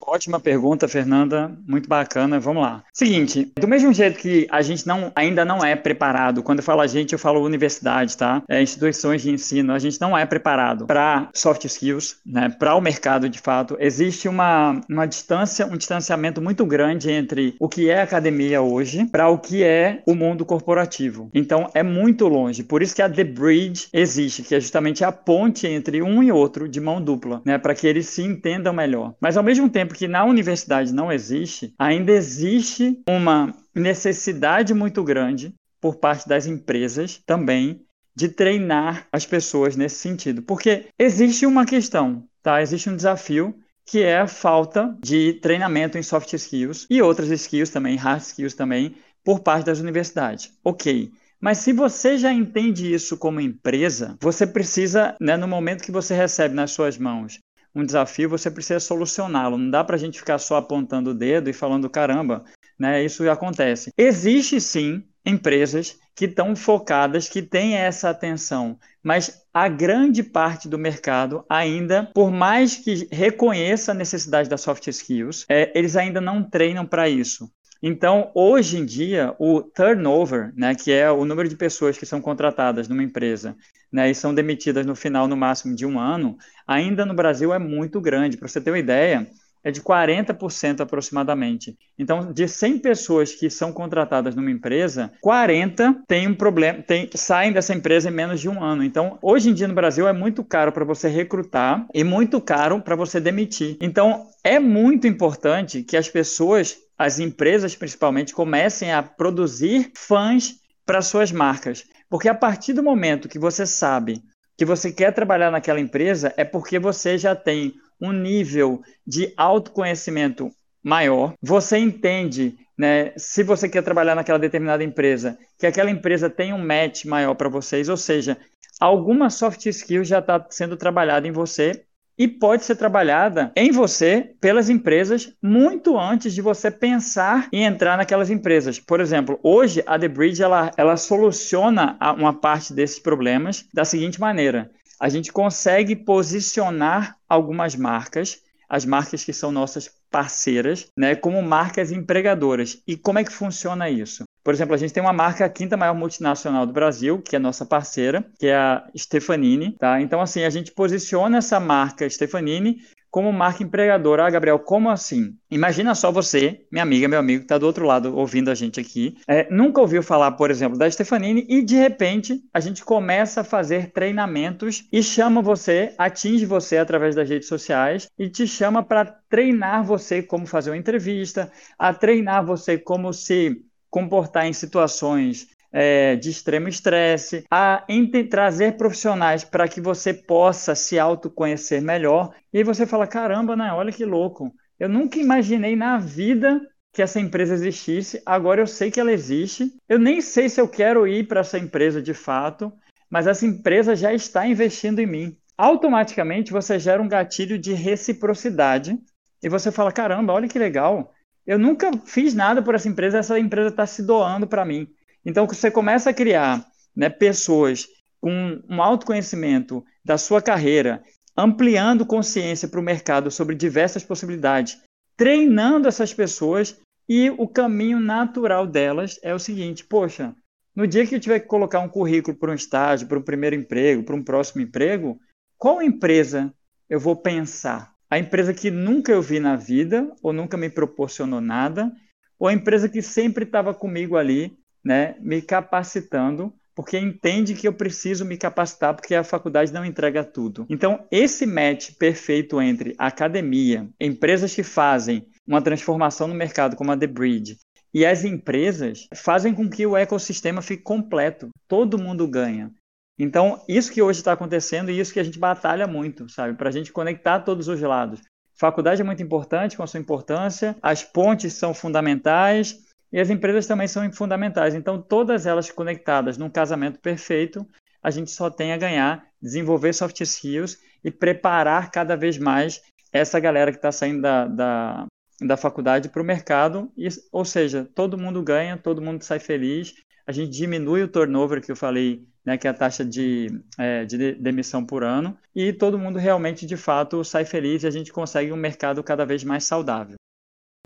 Ótima 0.00 0.40
pergunta, 0.40 0.88
Fernanda. 0.88 1.52
Muito 1.66 1.88
bacana. 1.88 2.40
Vamos 2.40 2.62
lá. 2.62 2.82
Seguinte, 2.92 3.52
do 3.58 3.68
mesmo 3.68 3.92
jeito 3.92 4.18
que 4.18 4.46
a 4.50 4.62
gente 4.62 4.86
não, 4.86 5.12
ainda 5.14 5.44
não 5.44 5.64
é 5.64 5.76
preparado, 5.76 6.42
quando 6.42 6.60
eu 6.60 6.64
falo 6.64 6.80
a 6.80 6.86
gente, 6.86 7.12
eu 7.12 7.18
falo 7.18 7.44
universidade, 7.44 8.16
tá? 8.16 8.42
É, 8.48 8.62
instituições 8.62 9.22
de 9.22 9.30
ensino, 9.30 9.72
a 9.72 9.78
gente 9.78 10.00
não 10.00 10.16
é 10.16 10.24
preparado 10.24 10.86
para 10.86 11.28
soft 11.34 11.64
skills, 11.64 12.16
né? 12.24 12.48
Para 12.58 12.74
o 12.74 12.80
mercado 12.80 13.28
de 13.28 13.38
fato. 13.38 13.76
Existe 13.78 14.28
uma, 14.28 14.80
uma 14.88 15.06
distância, 15.06 15.66
um 15.66 15.76
distanciamento 15.76 16.40
muito 16.40 16.64
grande 16.64 17.10
entre 17.10 17.54
o 17.60 17.68
que 17.68 17.90
é 17.90 18.00
academia 18.00 18.62
hoje 18.62 19.04
para 19.06 19.28
o 19.28 19.38
que 19.38 19.62
é 19.62 20.02
o 20.06 20.14
mundo 20.14 20.44
corporativo. 20.44 21.30
Então 21.34 21.68
é 21.74 21.82
muito 21.82 22.26
longe. 22.26 22.62
Por 22.62 22.82
isso 22.82 22.94
que 22.94 23.02
a 23.02 23.10
The 23.10 23.24
Bridge 23.24 23.88
existe, 23.92 24.42
que 24.42 24.54
é 24.54 24.60
justamente 24.60 25.04
a 25.04 25.12
ponte 25.12 25.66
entre 25.66 26.02
um 26.02 26.22
e 26.22 26.32
outro 26.32 26.68
de 26.68 26.80
mão 26.80 27.02
dupla, 27.02 27.42
né? 27.44 27.58
Para 27.58 27.74
que 27.74 27.86
eles 27.86 28.06
se 28.06 28.22
entendam 28.22 28.72
melhor. 28.72 29.14
Mas 29.20 29.36
ao 29.36 29.42
mesmo 29.42 29.68
tempo 29.68 29.87
que 29.94 30.08
na 30.08 30.24
universidade 30.24 30.92
não 30.92 31.10
existe, 31.10 31.74
ainda 31.78 32.12
existe 32.12 33.00
uma 33.08 33.54
necessidade 33.74 34.74
muito 34.74 35.02
grande 35.02 35.54
por 35.80 35.96
parte 35.96 36.28
das 36.28 36.46
empresas 36.46 37.20
também 37.24 37.82
de 38.14 38.28
treinar 38.28 39.06
as 39.12 39.24
pessoas 39.24 39.76
nesse 39.76 39.96
sentido. 39.96 40.42
Porque 40.42 40.86
existe 40.98 41.46
uma 41.46 41.64
questão, 41.64 42.24
tá? 42.42 42.60
Existe 42.60 42.90
um 42.90 42.96
desafio 42.96 43.54
que 43.86 44.02
é 44.02 44.18
a 44.18 44.26
falta 44.26 44.94
de 45.00 45.34
treinamento 45.34 45.96
em 45.96 46.02
soft 46.02 46.32
skills 46.32 46.86
e 46.90 47.00
outras 47.00 47.30
skills 47.30 47.70
também, 47.70 47.96
hard 47.96 48.20
skills 48.20 48.54
também, 48.54 48.96
por 49.24 49.40
parte 49.40 49.66
das 49.66 49.78
universidades. 49.78 50.52
Ok. 50.64 51.10
Mas 51.40 51.58
se 51.58 51.72
você 51.72 52.18
já 52.18 52.32
entende 52.32 52.92
isso 52.92 53.16
como 53.16 53.40
empresa, 53.40 54.16
você 54.20 54.46
precisa, 54.46 55.16
né, 55.20 55.36
no 55.36 55.46
momento 55.46 55.84
que 55.84 55.92
você 55.92 56.14
recebe 56.14 56.54
nas 56.54 56.72
suas 56.72 56.98
mãos 56.98 57.38
um 57.74 57.84
desafio, 57.84 58.28
você 58.28 58.50
precisa 58.50 58.80
solucioná-lo. 58.80 59.58
Não 59.58 59.70
dá 59.70 59.84
para 59.84 59.96
a 59.96 59.98
gente 59.98 60.18
ficar 60.18 60.38
só 60.38 60.56
apontando 60.56 61.10
o 61.10 61.14
dedo 61.14 61.48
e 61.48 61.52
falando, 61.52 61.88
caramba, 61.88 62.44
né, 62.78 63.04
isso 63.04 63.28
acontece. 63.28 63.92
Existe 63.96 64.60
sim 64.60 65.04
empresas 65.24 65.98
que 66.14 66.24
estão 66.24 66.56
focadas, 66.56 67.28
que 67.28 67.42
têm 67.42 67.74
essa 67.74 68.10
atenção, 68.10 68.78
mas 69.02 69.42
a 69.52 69.68
grande 69.68 70.22
parte 70.22 70.68
do 70.68 70.78
mercado 70.78 71.44
ainda, 71.48 72.10
por 72.14 72.30
mais 72.30 72.76
que 72.76 73.06
reconheça 73.12 73.92
a 73.92 73.94
necessidade 73.94 74.48
das 74.48 74.60
soft 74.60 74.86
skills, 74.88 75.44
é, 75.48 75.70
eles 75.78 75.96
ainda 75.96 76.20
não 76.20 76.42
treinam 76.42 76.86
para 76.86 77.08
isso. 77.08 77.50
Então, 77.82 78.30
hoje 78.34 78.78
em 78.78 78.84
dia, 78.84 79.34
o 79.38 79.62
turnover, 79.62 80.52
né, 80.56 80.74
que 80.74 80.90
é 80.90 81.10
o 81.10 81.24
número 81.24 81.48
de 81.48 81.56
pessoas 81.56 81.96
que 81.96 82.06
são 82.06 82.20
contratadas 82.20 82.88
numa 82.88 83.02
empresa 83.02 83.56
né, 83.92 84.10
e 84.10 84.14
são 84.14 84.34
demitidas 84.34 84.84
no 84.84 84.96
final, 84.96 85.28
no 85.28 85.36
máximo 85.36 85.74
de 85.74 85.86
um 85.86 85.98
ano, 85.98 86.36
ainda 86.66 87.06
no 87.06 87.14
Brasil 87.14 87.52
é 87.52 87.58
muito 87.58 88.00
grande. 88.00 88.36
Para 88.36 88.48
você 88.48 88.60
ter 88.60 88.70
uma 88.70 88.78
ideia, 88.78 89.28
é 89.62 89.70
de 89.70 89.80
40% 89.80 90.80
aproximadamente. 90.80 91.76
Então, 91.98 92.32
de 92.32 92.48
100 92.48 92.78
pessoas 92.78 93.34
que 93.34 93.50
são 93.50 93.72
contratadas 93.72 94.34
numa 94.34 94.50
empresa, 94.50 95.12
40 95.20 96.02
têm 96.06 96.28
um 96.28 96.34
problema, 96.34 96.82
tem, 96.82 97.08
saem 97.14 97.52
dessa 97.52 97.74
empresa 97.74 98.08
em 98.08 98.12
menos 98.12 98.40
de 98.40 98.48
um 98.48 98.62
ano. 98.62 98.84
Então, 98.84 99.18
hoje 99.20 99.50
em 99.50 99.54
dia 99.54 99.68
no 99.68 99.74
Brasil 99.74 100.06
é 100.06 100.12
muito 100.12 100.44
caro 100.44 100.72
para 100.72 100.84
você 100.84 101.08
recrutar 101.08 101.86
e 101.92 102.04
muito 102.04 102.40
caro 102.40 102.80
para 102.80 102.96
você 102.96 103.20
demitir. 103.20 103.76
Então, 103.80 104.26
é 104.44 104.58
muito 104.58 105.06
importante 105.06 105.82
que 105.82 105.96
as 105.96 106.08
pessoas, 106.08 106.76
as 106.98 107.20
empresas 107.20 107.76
principalmente, 107.76 108.34
comecem 108.34 108.92
a 108.92 109.02
produzir 109.02 109.92
fãs 109.94 110.56
para 110.84 111.00
suas 111.00 111.30
marcas. 111.30 111.84
Porque 112.10 112.28
a 112.28 112.34
partir 112.34 112.72
do 112.72 112.82
momento 112.82 113.28
que 113.28 113.38
você 113.38 113.64
sabe 113.64 114.22
que 114.56 114.64
você 114.64 114.90
quer 114.90 115.12
trabalhar 115.12 115.52
naquela 115.52 115.78
empresa, 115.78 116.34
é 116.36 116.44
porque 116.44 116.80
você 116.80 117.16
já 117.16 117.36
tem 117.36 117.74
um 118.00 118.12
nível 118.12 118.82
de 119.06 119.32
autoconhecimento 119.36 120.50
maior, 120.82 121.34
você 121.40 121.78
entende, 121.78 122.56
né, 122.76 123.12
se 123.16 123.42
você 123.42 123.68
quer 123.68 123.82
trabalhar 123.82 124.14
naquela 124.14 124.38
determinada 124.38 124.82
empresa, 124.82 125.38
que 125.58 125.66
aquela 125.66 125.90
empresa 125.90 126.28
tem 126.28 126.52
um 126.52 126.64
match 126.64 127.04
maior 127.04 127.34
para 127.34 127.48
vocês, 127.48 127.88
ou 127.88 127.96
seja, 127.96 128.36
alguma 128.80 129.30
soft 129.30 129.66
skill 129.66 130.04
já 130.04 130.18
está 130.18 130.44
sendo 130.50 130.76
trabalhada 130.76 131.28
em 131.28 131.32
você 131.32 131.84
e 132.18 132.26
pode 132.26 132.64
ser 132.64 132.74
trabalhada 132.74 133.52
em 133.54 133.70
você 133.70 134.34
pelas 134.40 134.68
empresas 134.68 135.32
muito 135.40 135.96
antes 135.96 136.34
de 136.34 136.42
você 136.42 136.70
pensar 136.70 137.48
em 137.52 137.64
entrar 137.64 137.96
naquelas 137.96 138.28
empresas. 138.28 138.80
Por 138.80 139.00
exemplo, 139.00 139.38
hoje 139.42 139.82
a 139.86 139.98
The 139.98 140.08
Bridge 140.08 140.42
ela, 140.42 140.72
ela 140.76 140.96
soluciona 140.96 141.96
uma 142.16 142.32
parte 142.32 142.72
desses 142.72 142.98
problemas 142.98 143.64
da 143.72 143.84
seguinte 143.84 144.20
maneira: 144.20 144.70
a 144.98 145.08
gente 145.08 145.32
consegue 145.32 145.94
posicionar 145.94 147.16
algumas 147.28 147.76
marcas, 147.76 148.42
as 148.68 148.84
marcas 148.84 149.24
que 149.24 149.32
são 149.32 149.52
nossas 149.52 149.88
parceiras, 150.10 150.90
né, 150.96 151.14
como 151.14 151.42
marcas 151.42 151.92
empregadoras. 151.92 152.82
E 152.86 152.96
como 152.96 153.18
é 153.18 153.24
que 153.24 153.32
funciona 153.32 153.88
isso? 153.88 154.24
Por 154.42 154.54
exemplo, 154.54 154.74
a 154.74 154.78
gente 154.78 154.92
tem 154.92 155.02
uma 155.02 155.12
marca, 155.12 155.44
a 155.44 155.48
quinta 155.48 155.76
maior 155.76 155.94
multinacional 155.94 156.64
do 156.64 156.72
Brasil, 156.72 157.20
que 157.20 157.36
é 157.36 157.38
nossa 157.38 157.66
parceira, 157.66 158.24
que 158.38 158.46
é 158.46 158.56
a 158.56 158.88
Stefanini, 158.96 159.76
tá? 159.78 160.00
Então, 160.00 160.20
assim, 160.20 160.42
a 160.44 160.50
gente 160.50 160.72
posiciona 160.72 161.38
essa 161.38 161.60
marca 161.60 162.08
Stefanini 162.08 162.78
como 163.10 163.32
marca 163.32 163.62
empregadora. 163.62 164.26
Ah, 164.26 164.30
Gabriel, 164.30 164.58
como 164.58 164.90
assim? 164.90 165.36
Imagina 165.50 165.94
só 165.94 166.12
você, 166.12 166.66
minha 166.70 166.82
amiga, 166.82 167.08
meu 167.08 167.18
amigo, 167.18 167.40
que 167.40 167.44
está 167.44 167.58
do 167.58 167.66
outro 167.66 167.86
lado 167.86 168.16
ouvindo 168.16 168.50
a 168.50 168.54
gente 168.54 168.78
aqui, 168.78 169.16
é, 169.26 169.46
nunca 169.50 169.80
ouviu 169.80 170.02
falar, 170.02 170.32
por 170.32 170.50
exemplo, 170.50 170.78
da 170.78 170.90
Stefanini 170.90 171.46
e 171.48 171.62
de 171.62 171.76
repente 171.76 172.42
a 172.52 172.60
gente 172.60 172.84
começa 172.84 173.40
a 173.40 173.44
fazer 173.44 173.92
treinamentos 173.92 174.86
e 174.92 175.02
chama 175.02 175.40
você, 175.40 175.94
atinge 175.98 176.44
você 176.44 176.78
através 176.78 177.14
das 177.14 177.28
redes 177.28 177.48
sociais 177.48 178.08
e 178.18 178.28
te 178.28 178.46
chama 178.46 178.82
para 178.82 179.04
treinar 179.28 179.84
você 179.84 180.22
como 180.22 180.46
fazer 180.46 180.70
uma 180.70 180.76
entrevista, 180.76 181.50
a 181.78 181.94
treinar 181.94 182.44
você 182.44 182.78
como 182.78 183.12
se 183.12 183.62
comportar 183.90 184.46
em 184.46 184.52
situações 184.52 185.48
é, 185.72 186.16
de 186.16 186.30
extremo 186.30 186.68
estresse, 186.68 187.44
a 187.50 187.84
trazer 188.30 188.76
profissionais 188.76 189.44
para 189.44 189.68
que 189.68 189.80
você 189.80 190.12
possa 190.12 190.74
se 190.74 190.98
autoconhecer 190.98 191.80
melhor. 191.80 192.34
E 192.52 192.58
aí 192.58 192.64
você 192.64 192.86
fala: 192.86 193.06
caramba, 193.06 193.56
né? 193.56 193.72
Olha 193.72 193.92
que 193.92 194.04
louco. 194.04 194.52
Eu 194.78 194.88
nunca 194.88 195.18
imaginei 195.18 195.74
na 195.74 195.98
vida 195.98 196.60
que 196.92 197.02
essa 197.02 197.20
empresa 197.20 197.54
existisse. 197.54 198.22
Agora 198.24 198.60
eu 198.60 198.66
sei 198.66 198.90
que 198.90 199.00
ela 199.00 199.12
existe. 199.12 199.72
Eu 199.88 199.98
nem 199.98 200.20
sei 200.20 200.48
se 200.48 200.60
eu 200.60 200.68
quero 200.68 201.06
ir 201.06 201.26
para 201.26 201.40
essa 201.40 201.58
empresa 201.58 202.00
de 202.00 202.14
fato, 202.14 202.72
mas 203.10 203.26
essa 203.26 203.46
empresa 203.46 203.94
já 203.94 204.12
está 204.12 204.46
investindo 204.46 205.00
em 205.00 205.06
mim. 205.06 205.36
Automaticamente 205.56 206.52
você 206.52 206.78
gera 206.78 207.02
um 207.02 207.08
gatilho 207.08 207.58
de 207.58 207.72
reciprocidade 207.72 208.98
e 209.42 209.48
você 209.48 209.72
fala: 209.72 209.92
caramba, 209.92 210.32
olha 210.32 210.48
que 210.48 210.58
legal. 210.58 211.12
Eu 211.46 211.58
nunca 211.58 211.90
fiz 212.04 212.34
nada 212.34 212.62
por 212.62 212.74
essa 212.74 212.88
empresa, 212.88 213.18
essa 213.18 213.38
empresa 213.38 213.68
está 213.68 213.86
se 213.86 214.02
doando 214.02 214.46
para 214.46 214.64
mim. 214.64 214.86
Então, 215.24 215.46
você 215.46 215.70
começa 215.70 216.10
a 216.10 216.14
criar 216.14 216.66
né, 216.96 217.08
pessoas 217.08 217.86
com 218.20 218.60
um 218.68 218.82
autoconhecimento 218.82 219.84
da 220.04 220.18
sua 220.18 220.42
carreira, 220.42 221.02
ampliando 221.36 222.04
consciência 222.04 222.66
para 222.66 222.80
o 222.80 222.82
mercado 222.82 223.30
sobre 223.30 223.54
diversas 223.54 224.02
possibilidades, 224.02 224.78
treinando 225.16 225.86
essas 225.86 226.12
pessoas 226.12 226.80
e 227.08 227.30
o 227.30 227.48
caminho 227.48 228.00
natural 228.00 228.66
delas 228.66 229.18
é 229.22 229.34
o 229.34 229.38
seguinte: 229.38 229.84
poxa, 229.84 230.34
no 230.74 230.86
dia 230.86 231.06
que 231.06 231.14
eu 231.14 231.20
tiver 231.20 231.40
que 231.40 231.46
colocar 231.46 231.80
um 231.80 231.88
currículo 231.88 232.36
para 232.36 232.50
um 232.50 232.54
estágio, 232.54 233.06
para 233.06 233.18
um 233.18 233.22
primeiro 233.22 233.56
emprego, 233.56 234.02
para 234.02 234.16
um 234.16 234.22
próximo 234.22 234.60
emprego, 234.60 235.18
qual 235.56 235.80
empresa 235.80 236.52
eu 236.88 236.98
vou 236.98 237.16
pensar? 237.16 237.94
A 238.10 238.18
empresa 238.18 238.54
que 238.54 238.70
nunca 238.70 239.12
eu 239.12 239.22
vi 239.22 239.38
na 239.38 239.54
vida, 239.54 240.10
ou 240.22 240.32
nunca 240.32 240.56
me 240.56 240.70
proporcionou 240.70 241.40
nada, 241.40 241.92
ou 242.38 242.48
a 242.48 242.52
empresa 242.52 242.88
que 242.88 243.02
sempre 243.02 243.44
estava 243.44 243.74
comigo 243.74 244.16
ali 244.16 244.57
né, 244.84 245.16
me 245.20 245.42
capacitando, 245.42 246.52
porque 246.74 246.96
entende 246.96 247.54
que 247.54 247.66
eu 247.66 247.72
preciso 247.72 248.24
me 248.24 248.36
capacitar, 248.36 248.94
porque 248.94 249.14
a 249.14 249.24
faculdade 249.24 249.72
não 249.72 249.84
entrega 249.84 250.22
tudo. 250.22 250.64
Então, 250.70 251.04
esse 251.10 251.44
match 251.44 251.90
perfeito 251.98 252.60
entre 252.60 252.94
academia, 252.96 253.88
empresas 254.00 254.54
que 254.54 254.62
fazem 254.62 255.26
uma 255.46 255.60
transformação 255.60 256.28
no 256.28 256.34
mercado, 256.34 256.76
como 256.76 256.92
a 256.92 256.96
The 256.96 257.08
Bridge, 257.08 257.58
e 257.92 258.06
as 258.06 258.24
empresas 258.24 259.08
fazem 259.14 259.54
com 259.54 259.68
que 259.68 259.84
o 259.86 259.96
ecossistema 259.96 260.62
fique 260.62 260.82
completo. 260.82 261.48
Todo 261.66 261.98
mundo 261.98 262.28
ganha. 262.28 262.70
Então, 263.18 263.60
isso 263.68 263.90
que 263.90 264.00
hoje 264.00 264.20
está 264.20 264.32
acontecendo 264.32 264.90
e 264.90 265.00
isso 265.00 265.12
que 265.12 265.18
a 265.18 265.24
gente 265.24 265.38
batalha 265.38 265.86
muito, 265.86 266.28
sabe? 266.28 266.56
Para 266.56 266.68
a 266.68 266.72
gente 266.72 266.92
conectar 266.92 267.40
todos 267.40 267.66
os 267.66 267.80
lados. 267.80 268.20
Faculdade 268.54 269.00
é 269.00 269.04
muito 269.04 269.22
importante, 269.22 269.76
com 269.76 269.82
a 269.82 269.86
sua 269.86 270.00
importância, 270.00 270.76
as 270.82 271.02
pontes 271.02 271.54
são 271.54 271.74
fundamentais, 271.74 272.78
e 273.12 273.18
as 273.18 273.30
empresas 273.30 273.66
também 273.66 273.88
são 273.88 274.10
fundamentais. 274.12 274.74
Então, 274.74 275.00
todas 275.00 275.46
elas 275.46 275.70
conectadas 275.70 276.36
num 276.36 276.50
casamento 276.50 277.00
perfeito, 277.00 277.66
a 278.02 278.10
gente 278.10 278.30
só 278.30 278.50
tem 278.50 278.72
a 278.72 278.76
ganhar, 278.76 279.26
desenvolver 279.40 279.92
soft 279.92 280.20
skills 280.20 280.78
e 281.02 281.10
preparar 281.10 281.90
cada 281.90 282.16
vez 282.16 282.38
mais 282.38 282.80
essa 283.12 283.40
galera 283.40 283.70
que 283.70 283.78
está 283.78 283.90
saindo 283.90 284.22
da, 284.22 284.46
da, 284.46 285.06
da 285.40 285.56
faculdade 285.56 286.08
para 286.08 286.22
o 286.22 286.24
mercado. 286.24 286.92
E, 286.96 287.08
ou 287.32 287.44
seja, 287.44 287.88
todo 287.94 288.18
mundo 288.18 288.42
ganha, 288.42 288.76
todo 288.76 289.02
mundo 289.02 289.22
sai 289.22 289.38
feliz. 289.38 289.94
A 290.26 290.32
gente 290.32 290.50
diminui 290.50 291.02
o 291.02 291.08
turnover 291.08 291.62
que 291.62 291.72
eu 291.72 291.76
falei, 291.76 292.26
né, 292.44 292.58
que 292.58 292.66
é 292.66 292.70
a 292.70 292.74
taxa 292.74 293.04
de, 293.04 293.48
é, 293.78 294.04
de 294.04 294.34
demissão 294.34 294.84
por 294.84 295.02
ano, 295.02 295.36
e 295.54 295.72
todo 295.72 295.98
mundo 295.98 296.18
realmente, 296.18 296.66
de 296.66 296.76
fato, 296.76 297.24
sai 297.24 297.46
feliz 297.46 297.82
e 297.82 297.86
a 297.86 297.90
gente 297.90 298.12
consegue 298.12 298.52
um 298.52 298.56
mercado 298.56 299.02
cada 299.02 299.24
vez 299.24 299.42
mais 299.42 299.64
saudável. 299.64 300.17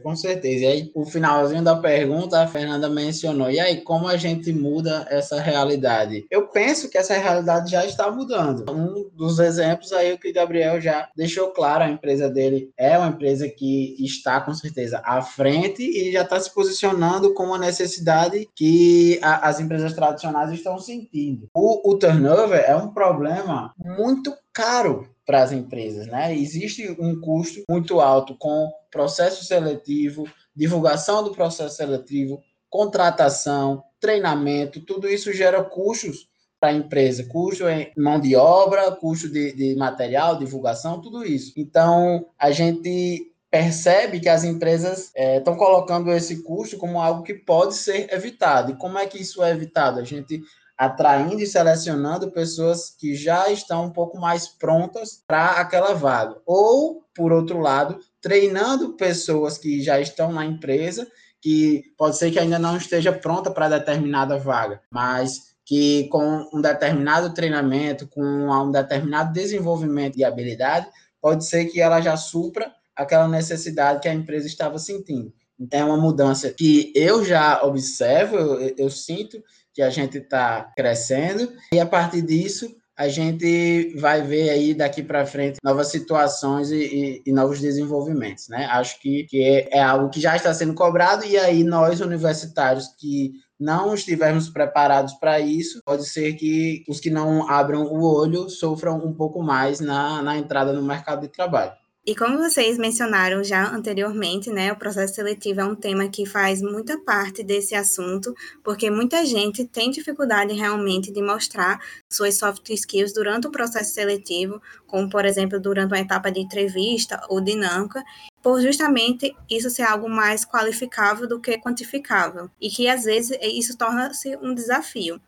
Com 0.03 0.17
certeza. 0.17 0.65
E 0.65 0.67
aí, 0.67 0.91
o 0.95 1.05
finalzinho 1.05 1.63
da 1.63 1.77
pergunta, 1.77 2.41
a 2.41 2.47
Fernanda 2.47 2.89
mencionou. 2.89 3.51
E 3.51 3.61
aí, 3.61 3.81
como 3.81 4.09
a 4.09 4.17
gente 4.17 4.53
muda 4.53 5.07
essa 5.11 5.41
realidade? 5.41 6.27
Eu 6.31 6.49
penso 6.49 6.89
que 6.89 6.99
essa 6.99 7.15
realidade 7.15 7.71
já 7.71 7.85
está 7.85 8.11
mudando. 8.11 8.65
Um 8.71 9.11
dos 9.15 9.39
exemplos 9.39 9.93
aí 9.93 10.17
que 10.19 10.31
o 10.31 10.33
Gabriel 10.33 10.81
já 10.81 11.09
deixou 11.17 11.49
claro, 11.51 11.85
a 11.85 11.91
empresa 11.91 12.29
dele 12.29 12.73
é 12.77 12.97
uma 12.99 13.09
empresa 13.09 13.49
que 13.49 13.97
está, 14.05 14.41
com 14.41 14.55
certeza, 14.55 15.01
à 15.05 15.23
frente 15.23 15.83
e 15.83 16.13
já 16.13 16.23
está 16.23 16.39
se 16.41 16.53
posicionando 16.53 17.35
com 17.35 17.45
uma 17.45 17.59
necessidade 17.59 18.49
que 18.55 19.19
a, 19.23 19.49
as 19.49 19.61
empresas 19.61 19.93
tradicionais 19.93 20.53
estão 20.53 20.79
sentindo. 20.79 21.49
O, 21.55 21.93
o 21.93 21.99
turnover 21.99 22.65
é 22.67 22.75
um 22.75 22.89
problema 22.89 23.73
muito 23.79 24.35
caro 24.53 25.09
para 25.25 25.43
as 25.43 25.53
empresas, 25.53 26.07
né? 26.07 26.37
Existe 26.37 26.95
um 26.99 27.21
custo 27.21 27.63
muito 27.69 28.01
alto 28.01 28.37
com 28.39 28.71
processo 28.93 29.45
seletivo, 29.45 30.29
divulgação 30.55 31.25
do 31.25 31.33
processo 31.33 31.77
seletivo, 31.77 32.41
contratação, 32.71 33.83
treinamento, 33.99 34.81
tudo 34.81 35.09
isso 35.09 35.33
gera 35.33 35.65
custos 35.65 36.29
para 36.61 36.69
a 36.69 36.75
empresa? 36.75 37.25
Custo 37.25 37.69
em 37.69 37.91
mão 37.97 38.21
de 38.21 38.37
obra, 38.37 38.93
custo 38.93 39.29
de, 39.29 39.53
de 39.53 39.75
material, 39.75 40.39
divulgação, 40.39 41.01
tudo 41.01 41.25
isso. 41.25 41.53
Então, 41.57 42.27
a 42.39 42.53
gente 42.53 43.33
percebe 43.51 44.21
que 44.21 44.29
as 44.29 44.45
empresas 44.45 45.13
estão 45.15 45.55
é, 45.55 45.57
colocando 45.57 46.11
esse 46.11 46.43
custo 46.43 46.79
como 46.79 47.01
algo 47.01 47.23
que 47.23 47.35
pode 47.35 47.75
ser 47.75 48.13
evitado. 48.13 48.73
E 48.73 48.77
como 48.77 48.99
é 48.99 49.07
que 49.07 49.21
isso 49.21 49.43
é 49.43 49.51
evitado? 49.51 50.01
A 50.01 50.05
gente 50.05 50.43
atraindo 50.83 51.41
e 51.41 51.47
selecionando 51.47 52.33
pessoas 52.33 52.91
que 52.91 53.15
já 53.15 53.49
estão 53.49 53.85
um 53.85 53.91
pouco 53.91 54.19
mais 54.19 54.49
prontas 54.49 55.23
para 55.25 55.53
aquela 55.53 55.95
vaga. 55.95 56.39
Ou, 56.45 57.05
por 57.15 57.31
outro 57.33 57.61
lado, 57.61 58.01
treinando 58.21 58.95
pessoas 58.95 59.57
que 59.57 59.81
já 59.81 60.01
estão 60.01 60.33
na 60.33 60.45
empresa, 60.45 61.07
que 61.41 61.85
pode 61.97 62.19
ser 62.19 62.33
que 62.33 62.39
ainda 62.41 62.59
não 62.59 62.77
esteja 62.77 63.13
pronta 63.13 63.49
para 63.49 63.69
determinada 63.69 64.37
vaga, 64.37 64.81
mas 64.91 65.53
que 65.65 66.09
com 66.09 66.49
um 66.53 66.61
determinado 66.61 67.33
treinamento, 67.33 68.09
com 68.09 68.21
um 68.21 68.73
determinado 68.73 69.33
desenvolvimento 69.33 70.17
de 70.17 70.25
habilidade, 70.25 70.89
pode 71.21 71.47
ser 71.47 71.67
que 71.67 71.81
ela 71.81 72.01
já 72.01 72.17
supra 72.17 72.73
aquela 72.97 73.29
necessidade 73.29 74.01
que 74.01 74.09
a 74.09 74.15
empresa 74.15 74.49
estava 74.49 74.81
sentindo. 74.81 75.33
Então, 75.61 75.79
é 75.79 75.85
uma 75.85 75.97
mudança 75.97 76.51
que 76.51 76.93
eu 76.93 77.25
já 77.25 77.63
observo, 77.63 78.37
eu, 78.37 78.75
eu 78.77 78.91
sinto 78.91 79.41
que 79.75 79.83
a 79.83 79.91
gente 79.91 80.19
está 80.19 80.71
crescendo, 80.77 81.53
e 81.73 81.81
a 81.81 81.87
partir 81.87 82.23
disso, 82.23 82.75
a 82.97 83.09
gente 83.09 83.95
vai 83.99 84.23
ver 84.23 84.51
aí 84.51 84.75
daqui 84.75 85.03
para 85.03 85.27
frente 85.27 85.59
novas 85.65 85.89
situações 85.89 86.71
e, 86.71 86.77
e, 86.77 87.23
e, 87.27 87.33
novos 87.33 87.59
desenvolvimentos, 87.59 88.49
né? 88.49 88.67
Acho 88.67 89.01
que, 89.01 89.25
que 89.25 89.43
é, 89.43 89.79
é, 89.79 89.83
algo 89.83 90.11
que 90.11 90.21
já 90.21 90.37
está 90.37 90.53
sendo 90.53 90.75
cobrado, 90.75 91.25
e 91.25 91.37
aí 91.37 91.65
nós, 91.65 92.01
universitários, 92.01 92.89
que 92.99 93.33
não 93.59 93.95
estivermos 93.95 94.51
preparados 94.51 95.15
para 95.15 95.41
isso, 95.41 95.81
pode 95.85 96.07
ser 96.07 96.35
que 96.35 96.85
os 96.89 97.01
que 97.01 97.11
não 97.11 97.49
abram 97.49 97.85
o 97.85 98.03
olho 98.05 98.49
sofram 98.51 98.99
um 98.99 99.15
pouco 99.15 99.43
mais 99.43 99.81
na, 99.81 100.21
na 100.21 100.37
entrada 100.37 100.73
no 100.73 100.83
mercado 100.83 101.23
de 101.23 101.29
trabalho. 101.29 101.73
E 102.05 102.17
como 102.17 102.37
vocês 102.37 102.79
mencionaram 102.79 103.45
já 103.45 103.65
anteriormente, 103.73 104.51
né, 104.51 104.73
o 104.73 104.77
processo 104.77 105.15
seletivo 105.15 105.61
é 105.61 105.65
um 105.65 105.77
tema 105.77 106.09
que 106.09 106.27
faz 106.27 106.61
muita 106.61 106.99
parte 106.99 107.45
desse 107.45 107.77
assunto, 107.77 108.35
porque 108.65 108.91
muita 108.91 109.25
gente 109.25 109.65
tem 109.65 109.89
dificuldade 109.89 110.53
realmente 110.53 111.13
de 111.13 111.23
mostrar 111.23 111.81
suas 112.13 112.37
soft 112.37 112.69
skills 112.71 113.13
durante 113.13 113.47
o 113.47 113.53
processo 113.53 113.95
seletivo, 113.95 114.61
como 114.85 115.09
por 115.09 115.25
exemplo 115.25 115.61
durante 115.61 115.93
uma 115.93 116.01
etapa 116.01 116.29
de 116.33 116.41
entrevista 116.41 117.25
ou 117.29 117.41
dinâmica, 117.41 118.03
por 118.43 118.61
justamente 118.61 119.33
isso 119.49 119.71
ser 119.71 119.83
algo 119.83 120.09
mais 120.11 120.45
qualificável 120.45 121.29
do 121.29 121.41
que 121.41 121.57
quantificável, 121.59 122.51
e 122.61 122.69
que 122.69 122.89
às 122.89 123.05
vezes 123.05 123.39
isso 123.41 123.79
torna-se 123.79 124.37
um 124.39 124.53
desafio. 124.53 125.21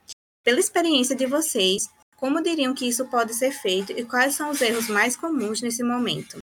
Pela 0.43 0.59
experiência 0.59 1.15
de 1.15 1.25
vocês, 1.25 1.89
como 2.17 2.43
diriam 2.43 2.75
que 2.75 2.89
isso 2.89 3.05
pode 3.05 3.33
ser 3.33 3.53
feito 3.53 3.93
e 3.93 4.05
quais 4.05 4.35
são 4.35 4.51
os 4.51 4.61
erros 4.61 4.89
mais 4.89 5.17
comuns 5.17 5.63
nesse 5.63 5.85
momento? 5.85 6.44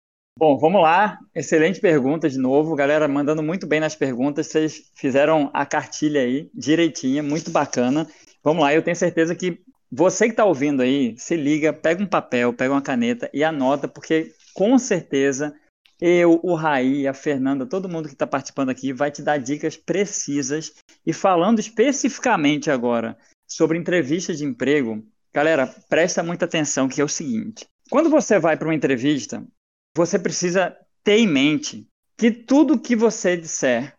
Bom, 0.42 0.58
vamos 0.58 0.82
lá. 0.82 1.20
Excelente 1.36 1.80
pergunta 1.80 2.28
de 2.28 2.40
novo. 2.40 2.76
Galera, 2.76 3.08
mandando 3.08 3.44
muito 3.44 3.68
bem 3.68 3.80
nas 3.80 3.94
perguntas. 3.94 4.48
Vocês 4.48 4.92
fizeram 4.96 5.52
a 5.54 5.68
cartilha 5.68 6.22
aí 6.22 6.50
direitinha, 6.52 7.22
muito 7.22 7.52
bacana. 7.52 8.08
Vamos 8.44 8.64
lá, 8.64 8.74
eu 8.74 8.82
tenho 8.82 8.96
certeza 8.96 9.36
que 9.36 9.62
você 9.92 10.26
que 10.26 10.32
está 10.32 10.44
ouvindo 10.44 10.82
aí, 10.82 11.14
se 11.16 11.36
liga, 11.36 11.72
pega 11.72 12.02
um 12.02 12.08
papel, 12.08 12.52
pega 12.54 12.74
uma 12.74 12.82
caneta 12.82 13.30
e 13.32 13.44
anota, 13.44 13.88
porque 13.88 14.34
com 14.56 14.80
certeza 14.80 15.54
eu, 16.02 16.40
o 16.42 16.56
Raí, 16.56 17.08
a 17.08 17.14
Fernanda, 17.14 17.64
todo 17.64 17.88
mundo 17.88 18.08
que 18.08 18.16
está 18.16 18.26
participando 18.26 18.70
aqui 18.70 18.92
vai 18.92 19.12
te 19.12 19.22
dar 19.22 19.38
dicas 19.38 19.78
precisas. 19.78 20.74
E 21.06 21.14
falando 21.14 21.60
especificamente 21.60 22.72
agora 22.72 23.16
sobre 23.48 23.78
entrevista 23.78 24.34
de 24.34 24.44
emprego, 24.44 25.06
galera, 25.32 25.68
presta 25.88 26.24
muita 26.24 26.46
atenção 26.46 26.90
que 26.90 27.00
é 27.00 27.04
o 27.04 27.08
seguinte. 27.08 27.68
Quando 27.92 28.10
você 28.10 28.40
vai 28.40 28.58
para 28.58 28.68
uma 28.68 28.74
entrevista, 28.74 29.46
você 29.96 30.18
precisa 30.18 30.76
ter 31.04 31.18
em 31.18 31.28
mente 31.28 31.88
que 32.18 32.32
tudo 32.32 32.80
que 32.80 32.96
você 32.96 33.36
disser 33.36 33.96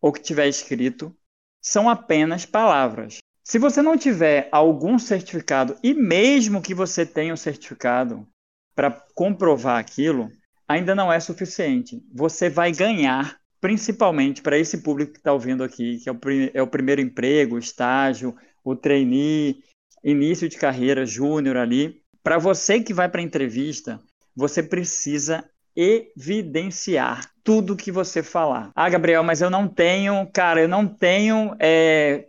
ou 0.00 0.12
que 0.12 0.20
tiver 0.20 0.48
escrito 0.48 1.14
são 1.62 1.88
apenas 1.88 2.44
palavras. 2.44 3.18
Se 3.44 3.58
você 3.58 3.82
não 3.82 3.96
tiver 3.96 4.48
algum 4.52 4.98
certificado, 4.98 5.76
e 5.82 5.94
mesmo 5.94 6.62
que 6.62 6.74
você 6.74 7.04
tenha 7.04 7.34
um 7.34 7.36
certificado 7.36 8.26
para 8.74 8.90
comprovar 9.14 9.78
aquilo, 9.78 10.30
ainda 10.66 10.94
não 10.94 11.12
é 11.12 11.18
suficiente. 11.18 12.02
Você 12.12 12.48
vai 12.48 12.72
ganhar, 12.72 13.38
principalmente 13.60 14.42
para 14.42 14.58
esse 14.58 14.78
público 14.78 15.12
que 15.12 15.18
está 15.18 15.32
ouvindo 15.32 15.64
aqui, 15.64 15.98
que 15.98 16.08
é 16.08 16.12
o, 16.12 16.18
é 16.54 16.62
o 16.62 16.66
primeiro 16.66 17.00
emprego, 17.00 17.58
estágio, 17.58 18.36
o 18.64 18.76
trainee, 18.76 19.62
início 20.04 20.48
de 20.48 20.56
carreira, 20.56 21.04
júnior 21.04 21.56
ali. 21.56 22.00
Para 22.22 22.38
você 22.38 22.80
que 22.80 22.94
vai 22.94 23.08
para 23.08 23.20
a 23.20 23.24
entrevista, 23.24 24.00
você 24.34 24.62
precisa 24.62 25.44
evidenciar 25.74 27.30
tudo 27.42 27.76
que 27.76 27.90
você 27.90 28.22
falar. 28.22 28.70
Ah, 28.74 28.88
Gabriel, 28.88 29.22
mas 29.24 29.40
eu 29.40 29.50
não 29.50 29.66
tenho, 29.66 30.26
cara, 30.32 30.60
eu 30.60 30.68
não 30.68 30.86
tenho 30.86 31.56
é, 31.58 32.26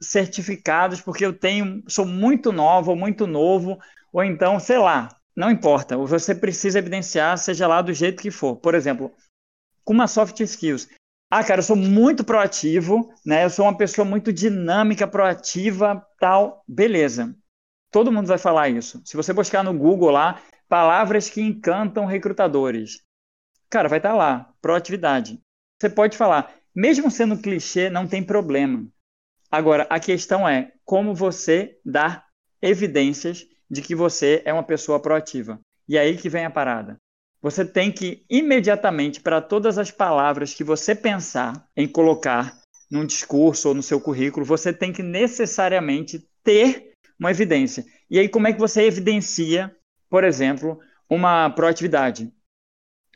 certificados 0.00 1.00
porque 1.00 1.24
eu 1.24 1.32
tenho, 1.32 1.82
sou 1.88 2.06
muito 2.06 2.52
nova 2.52 2.90
ou 2.90 2.96
muito 2.96 3.26
novo, 3.26 3.78
ou 4.12 4.24
então, 4.24 4.58
sei 4.58 4.78
lá, 4.78 5.08
não 5.36 5.50
importa. 5.50 5.96
Você 5.98 6.34
precisa 6.34 6.78
evidenciar, 6.78 7.36
seja 7.38 7.66
lá 7.66 7.82
do 7.82 7.92
jeito 7.92 8.22
que 8.22 8.30
for. 8.30 8.56
Por 8.56 8.74
exemplo, 8.74 9.12
com 9.84 9.92
uma 9.92 10.08
soft 10.08 10.40
skills. 10.40 10.88
Ah, 11.30 11.44
cara, 11.44 11.58
eu 11.58 11.64
sou 11.64 11.76
muito 11.76 12.24
proativo, 12.24 13.12
né? 13.24 13.44
Eu 13.44 13.50
sou 13.50 13.64
uma 13.66 13.76
pessoa 13.76 14.04
muito 14.04 14.32
dinâmica, 14.32 15.06
proativa, 15.06 16.04
tal. 16.18 16.62
Beleza. 16.66 17.34
Todo 17.90 18.12
mundo 18.12 18.26
vai 18.26 18.38
falar 18.38 18.68
isso. 18.68 19.02
Se 19.04 19.16
você 19.16 19.32
buscar 19.32 19.62
no 19.62 19.74
Google 19.74 20.10
lá, 20.10 20.40
Palavras 20.68 21.30
que 21.30 21.40
encantam 21.40 22.06
recrutadores. 22.06 23.02
Cara, 23.70 23.88
vai 23.88 23.98
estar 23.98 24.10
tá 24.10 24.16
lá, 24.16 24.52
proatividade. 24.60 25.40
Você 25.80 25.88
pode 25.90 26.16
falar, 26.16 26.54
mesmo 26.74 27.10
sendo 27.10 27.38
clichê, 27.38 27.88
não 27.90 28.06
tem 28.06 28.22
problema. 28.22 28.86
Agora, 29.50 29.86
a 29.88 30.00
questão 30.00 30.48
é 30.48 30.72
como 30.84 31.14
você 31.14 31.78
dá 31.84 32.24
evidências 32.60 33.46
de 33.70 33.82
que 33.82 33.94
você 33.94 34.42
é 34.44 34.52
uma 34.52 34.62
pessoa 34.62 35.00
proativa. 35.00 35.60
E 35.88 35.96
aí 35.98 36.16
que 36.16 36.28
vem 36.28 36.44
a 36.44 36.50
parada. 36.50 36.96
Você 37.40 37.64
tem 37.64 37.92
que 37.92 38.24
imediatamente, 38.28 39.20
para 39.20 39.40
todas 39.40 39.78
as 39.78 39.90
palavras 39.90 40.52
que 40.52 40.64
você 40.64 40.94
pensar 40.94 41.68
em 41.76 41.86
colocar 41.86 42.60
num 42.90 43.04
discurso 43.04 43.68
ou 43.68 43.74
no 43.74 43.82
seu 43.82 44.00
currículo, 44.00 44.44
você 44.44 44.72
tem 44.72 44.92
que 44.92 45.02
necessariamente 45.02 46.26
ter 46.42 46.92
uma 47.18 47.30
evidência. 47.30 47.84
E 48.10 48.18
aí, 48.18 48.28
como 48.28 48.48
é 48.48 48.52
que 48.52 48.58
você 48.58 48.82
evidencia 48.82 49.75
por 50.08 50.24
exemplo, 50.24 50.78
uma 51.08 51.50
proatividade. 51.50 52.32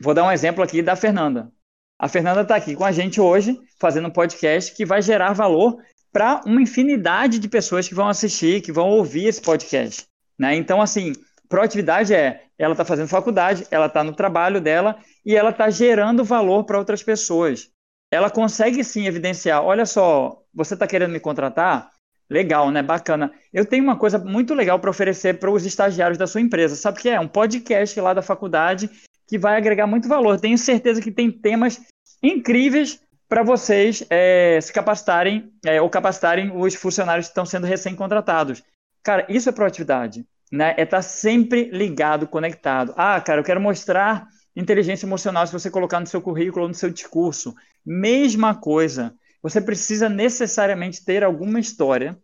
Vou 0.01 0.15
dar 0.15 0.25
um 0.25 0.33
exemplo 0.33 0.63
aqui 0.63 0.83
da 0.83 0.97
Fernanda. 0.97 1.53
A 1.99 2.09
Fernanda 2.09 2.41
está 2.41 2.57
aqui 2.57 2.75
com 2.75 2.85
a 2.85 2.93
gente 2.93 3.21
hoje, 3.21 3.59
fazendo 3.79 4.09
um 4.09 4.13
podcast 4.13 4.75
que 4.75 4.87
vai 4.87 5.03
gerar 5.03 5.33
valor 5.35 5.77
para 6.13 6.41
uma 6.47 6.63
infinidade 6.63 7.39
de 7.39 7.49
pessoas 7.49 7.87
que 7.87 7.95
vão 7.95 8.09
assistir, 8.09 8.63
que 8.63 8.73
vão 8.73 8.89
ouvir 8.89 9.27
esse 9.27 9.41
podcast. 9.41 10.07
Né? 10.39 10.57
Então, 10.57 10.81
assim, 10.81 11.13
proatividade 11.49 12.15
é 12.15 12.45
ela 12.59 12.73
está 12.73 12.85
fazendo 12.85 13.09
faculdade, 13.09 13.67
ela 13.71 13.87
está 13.87 14.05
no 14.05 14.15
trabalho 14.15 14.61
dela 14.61 14.99
e 15.25 15.35
ela 15.35 15.51
está 15.51 15.71
gerando 15.71 16.25
valor 16.25 16.65
para 16.65 16.79
outras 16.79 17.03
pessoas. 17.03 17.71
Ela 18.11 18.31
consegue 18.31 18.83
sim 18.83 19.07
evidenciar: 19.07 19.63
olha 19.63 19.87
só, 19.87 20.43
você 20.53 20.75
está 20.75 20.87
querendo 20.87 21.13
me 21.13 21.21
contratar? 21.21 21.90
Legal, 22.31 22.71
né? 22.71 22.81
Bacana. 22.81 23.33
Eu 23.53 23.65
tenho 23.65 23.83
uma 23.83 23.97
coisa 23.97 24.17
muito 24.17 24.55
legal 24.55 24.79
para 24.79 24.89
oferecer 24.89 25.41
para 25.41 25.51
os 25.51 25.67
estagiários 25.67 26.17
da 26.17 26.29
sua 26.29 26.41
empresa. 26.41 26.77
Sabe 26.77 26.99
o 26.99 27.03
que 27.03 27.09
é? 27.09 27.19
Um 27.19 27.27
podcast 27.27 28.01
lá 28.01 28.15
da 28.15 28.23
faculdade 28.23 28.89
que 29.27 29.37
vai 29.37 29.57
agregar 29.57 29.89
muito 29.89 30.09
valor. 30.09 30.39
Tenho 30.39 30.57
certeza 30.57 31.03
que 31.03 31.11
tem 31.11 31.31
temas 31.31 31.81
incríveis 32.23 33.01
para 33.29 33.43
vocês 33.43 34.05
é, 34.09 34.61
se 34.61 34.73
capacitarem 34.73 35.53
é, 35.65 35.81
ou 35.83 35.91
capacitarem 35.91 36.53
os 36.55 36.75
funcionários 36.77 37.27
que 37.27 37.31
estão 37.33 37.45
sendo 37.45 37.67
recém-contratados. 37.67 38.63
Cara, 39.03 39.27
isso 39.29 39.49
é 39.49 39.53
proatividade. 39.53 40.25
Né? 40.53 40.75
É 40.77 40.83
estar 40.83 40.99
tá 40.99 41.03
sempre 41.03 41.69
ligado, 41.73 42.29
conectado. 42.29 42.95
Ah, 42.97 43.21
cara, 43.21 43.41
eu 43.41 43.45
quero 43.45 43.61
mostrar 43.61 44.29
inteligência 44.55 45.07
emocional 45.07 45.47
se 45.47 45.53
você 45.53 45.71
colocar 45.71 45.99
no 45.99 46.07
seu 46.07 46.21
currículo 46.21 46.69
no 46.69 46.75
seu 46.75 46.91
discurso. 46.91 47.55
Mesma 47.85 48.55
coisa 48.55 49.15
você 49.43 49.61
precisa 49.61 50.09
necessariamente 50.09 51.05
ter 51.05 51.25
alguma 51.25 51.59
história 51.59 52.19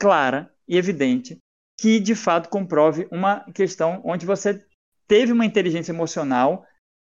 clara 0.00 0.50
e 0.66 0.76
evidente 0.76 1.38
que 1.78 1.98
de 1.98 2.14
fato 2.14 2.48
comprove 2.48 3.08
uma 3.10 3.40
questão 3.52 4.00
onde 4.04 4.24
você 4.24 4.64
teve 5.06 5.32
uma 5.32 5.44
inteligência 5.44 5.92
emocional 5.92 6.64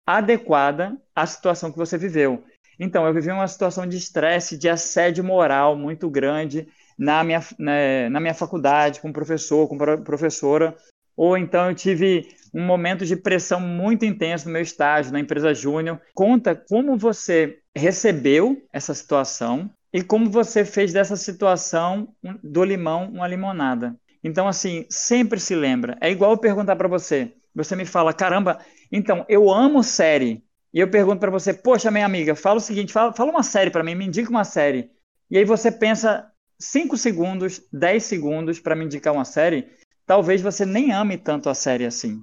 adequada 0.07 0.97
à 1.15 1.27
situação 1.27 1.71
que 1.71 1.79
você 1.79 1.99
viveu. 1.99 2.45
Então, 2.79 3.07
eu 3.07 3.13
vivi 3.13 3.31
uma 3.31 3.47
situação 3.47 3.87
de 3.87 3.97
estresse, 3.97 4.57
de 4.57 4.69
assédio 4.69 5.23
moral 5.23 5.77
muito 5.77 6.09
grande 6.09 6.67
na 6.99 7.23
minha, 7.23 7.41
na, 7.59 7.73
né, 7.73 8.09
na 8.09 8.21
minha 8.21 8.35
faculdade, 8.35 9.01
com 9.01 9.13
professor, 9.13 9.69
com 9.69 9.77
professora, 10.03 10.77
ou 11.17 11.37
então 11.37 11.69
eu 11.69 11.75
tive 11.75 12.29
um 12.53 12.65
momento 12.65 13.05
de 13.05 13.17
pressão 13.17 13.61
muito 13.61 14.05
intenso 14.05 14.47
no 14.47 14.53
meu 14.53 14.63
estágio, 14.63 15.13
na 15.13 15.21
empresa 15.21 15.55
Júnior. 15.55 16.01
Conta 16.15 16.55
como 16.55 16.97
você 16.97 17.59
recebeu 17.75 18.63
essa 18.73 18.95
situação 18.95 19.71
e 19.93 20.03
como 20.03 20.31
você 20.31 20.65
fez 20.65 20.93
dessa 20.93 21.17
situação 21.17 22.15
do 22.43 22.65
limão 22.65 23.11
uma 23.11 23.27
limonada. 23.27 23.97
Então, 24.23 24.47
assim, 24.47 24.87
sempre 24.89 25.41
se 25.41 25.55
lembra. 25.55 25.97
É 26.01 26.11
igual 26.11 26.33
eu 26.33 26.39
perguntar 26.39 26.77
para 26.77 26.89
você. 26.89 27.33
Você 27.55 27.75
me 27.75 27.85
fala, 27.85 28.13
caramba, 28.13 28.59
então, 28.93 29.25
eu 29.29 29.51
amo 29.51 29.83
série. 29.83 30.45
E 30.73 30.79
eu 30.79 30.89
pergunto 30.89 31.19
para 31.19 31.31
você, 31.31 31.53
poxa, 31.53 31.91
minha 31.91 32.07
amiga, 32.07 32.35
fala 32.37 32.59
o 32.59 32.61
seguinte, 32.61 32.93
fala, 32.93 33.13
fala 33.13 33.31
uma 33.31 33.43
série 33.43 33.71
para 33.71 33.83
mim, 33.83 33.95
me 33.95 34.07
indica 34.07 34.31
uma 34.31 34.45
série. 34.45 34.91
E 35.29 35.37
aí 35.37 35.45
você 35.45 35.73
pensa 35.73 36.31
5 36.59 36.97
segundos, 36.97 37.63
10 37.73 38.03
segundos 38.05 38.61
para 38.61 38.77
me 38.77 38.85
indicar 38.85 39.13
uma 39.13 39.25
série. 39.25 39.69
Talvez 40.07 40.41
você 40.41 40.65
nem 40.65 40.93
ame 40.93 41.17
tanto 41.17 41.49
a 41.49 41.55
série 41.55 41.87
assim. 41.87 42.23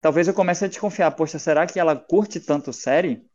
Talvez 0.00 0.28
eu 0.28 0.34
comece 0.34 0.64
a 0.64 0.68
desconfiar, 0.68 1.10
poxa, 1.12 1.38
será 1.38 1.66
que 1.66 1.78
ela 1.78 1.96
curte 1.96 2.38
tanto 2.38 2.72
série? 2.72 3.26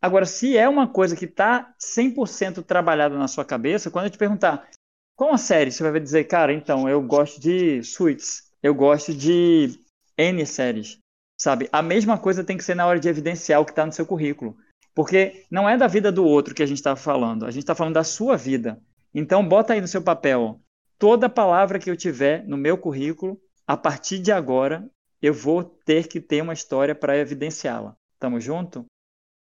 Agora, 0.00 0.24
se 0.24 0.56
é 0.56 0.68
uma 0.68 0.88
coisa 0.88 1.16
que 1.16 1.24
está 1.24 1.74
100% 1.78 2.62
trabalhada 2.64 3.18
na 3.18 3.28
sua 3.28 3.44
cabeça, 3.44 3.90
quando 3.90 4.06
eu 4.06 4.10
te 4.10 4.18
perguntar 4.18 4.68
qual 5.16 5.32
a 5.32 5.38
série, 5.38 5.72
você 5.72 5.82
vai 5.90 5.98
dizer, 5.98 6.24
cara, 6.24 6.52
então, 6.52 6.88
eu 6.88 7.00
gosto 7.02 7.40
de 7.40 7.82
Suits, 7.82 8.50
eu 8.62 8.74
gosto 8.74 9.14
de 9.14 9.70
N 10.16 10.44
séries, 10.46 10.98
sabe? 11.38 11.68
A 11.72 11.82
mesma 11.82 12.18
coisa 12.18 12.44
tem 12.44 12.56
que 12.56 12.64
ser 12.64 12.74
na 12.74 12.86
hora 12.86 13.00
de 13.00 13.08
evidenciar 13.08 13.60
o 13.60 13.64
que 13.64 13.72
está 13.72 13.86
no 13.86 13.92
seu 13.92 14.04
currículo. 14.04 14.56
Porque 14.94 15.44
não 15.50 15.68
é 15.68 15.76
da 15.76 15.86
vida 15.86 16.12
do 16.12 16.24
outro 16.24 16.54
que 16.54 16.62
a 16.62 16.66
gente 16.66 16.78
está 16.78 16.96
falando, 16.96 17.46
a 17.46 17.50
gente 17.50 17.62
está 17.62 17.74
falando 17.74 17.94
da 17.94 18.04
sua 18.04 18.36
vida. 18.36 18.80
Então, 19.14 19.46
bota 19.46 19.72
aí 19.72 19.80
no 19.80 19.88
seu 19.88 20.02
papel, 20.02 20.60
toda 20.98 21.28
palavra 21.28 21.78
que 21.78 21.90
eu 21.90 21.96
tiver 21.96 22.46
no 22.46 22.56
meu 22.56 22.76
currículo, 22.76 23.40
a 23.66 23.76
partir 23.76 24.18
de 24.18 24.30
agora, 24.30 24.88
eu 25.20 25.34
vou 25.34 25.64
ter 25.64 26.08
que 26.08 26.20
ter 26.20 26.42
uma 26.42 26.52
história 26.54 26.94
para 26.94 27.16
evidenciá-la. 27.16 27.96
Tamo 28.18 28.40
junto? 28.40 28.86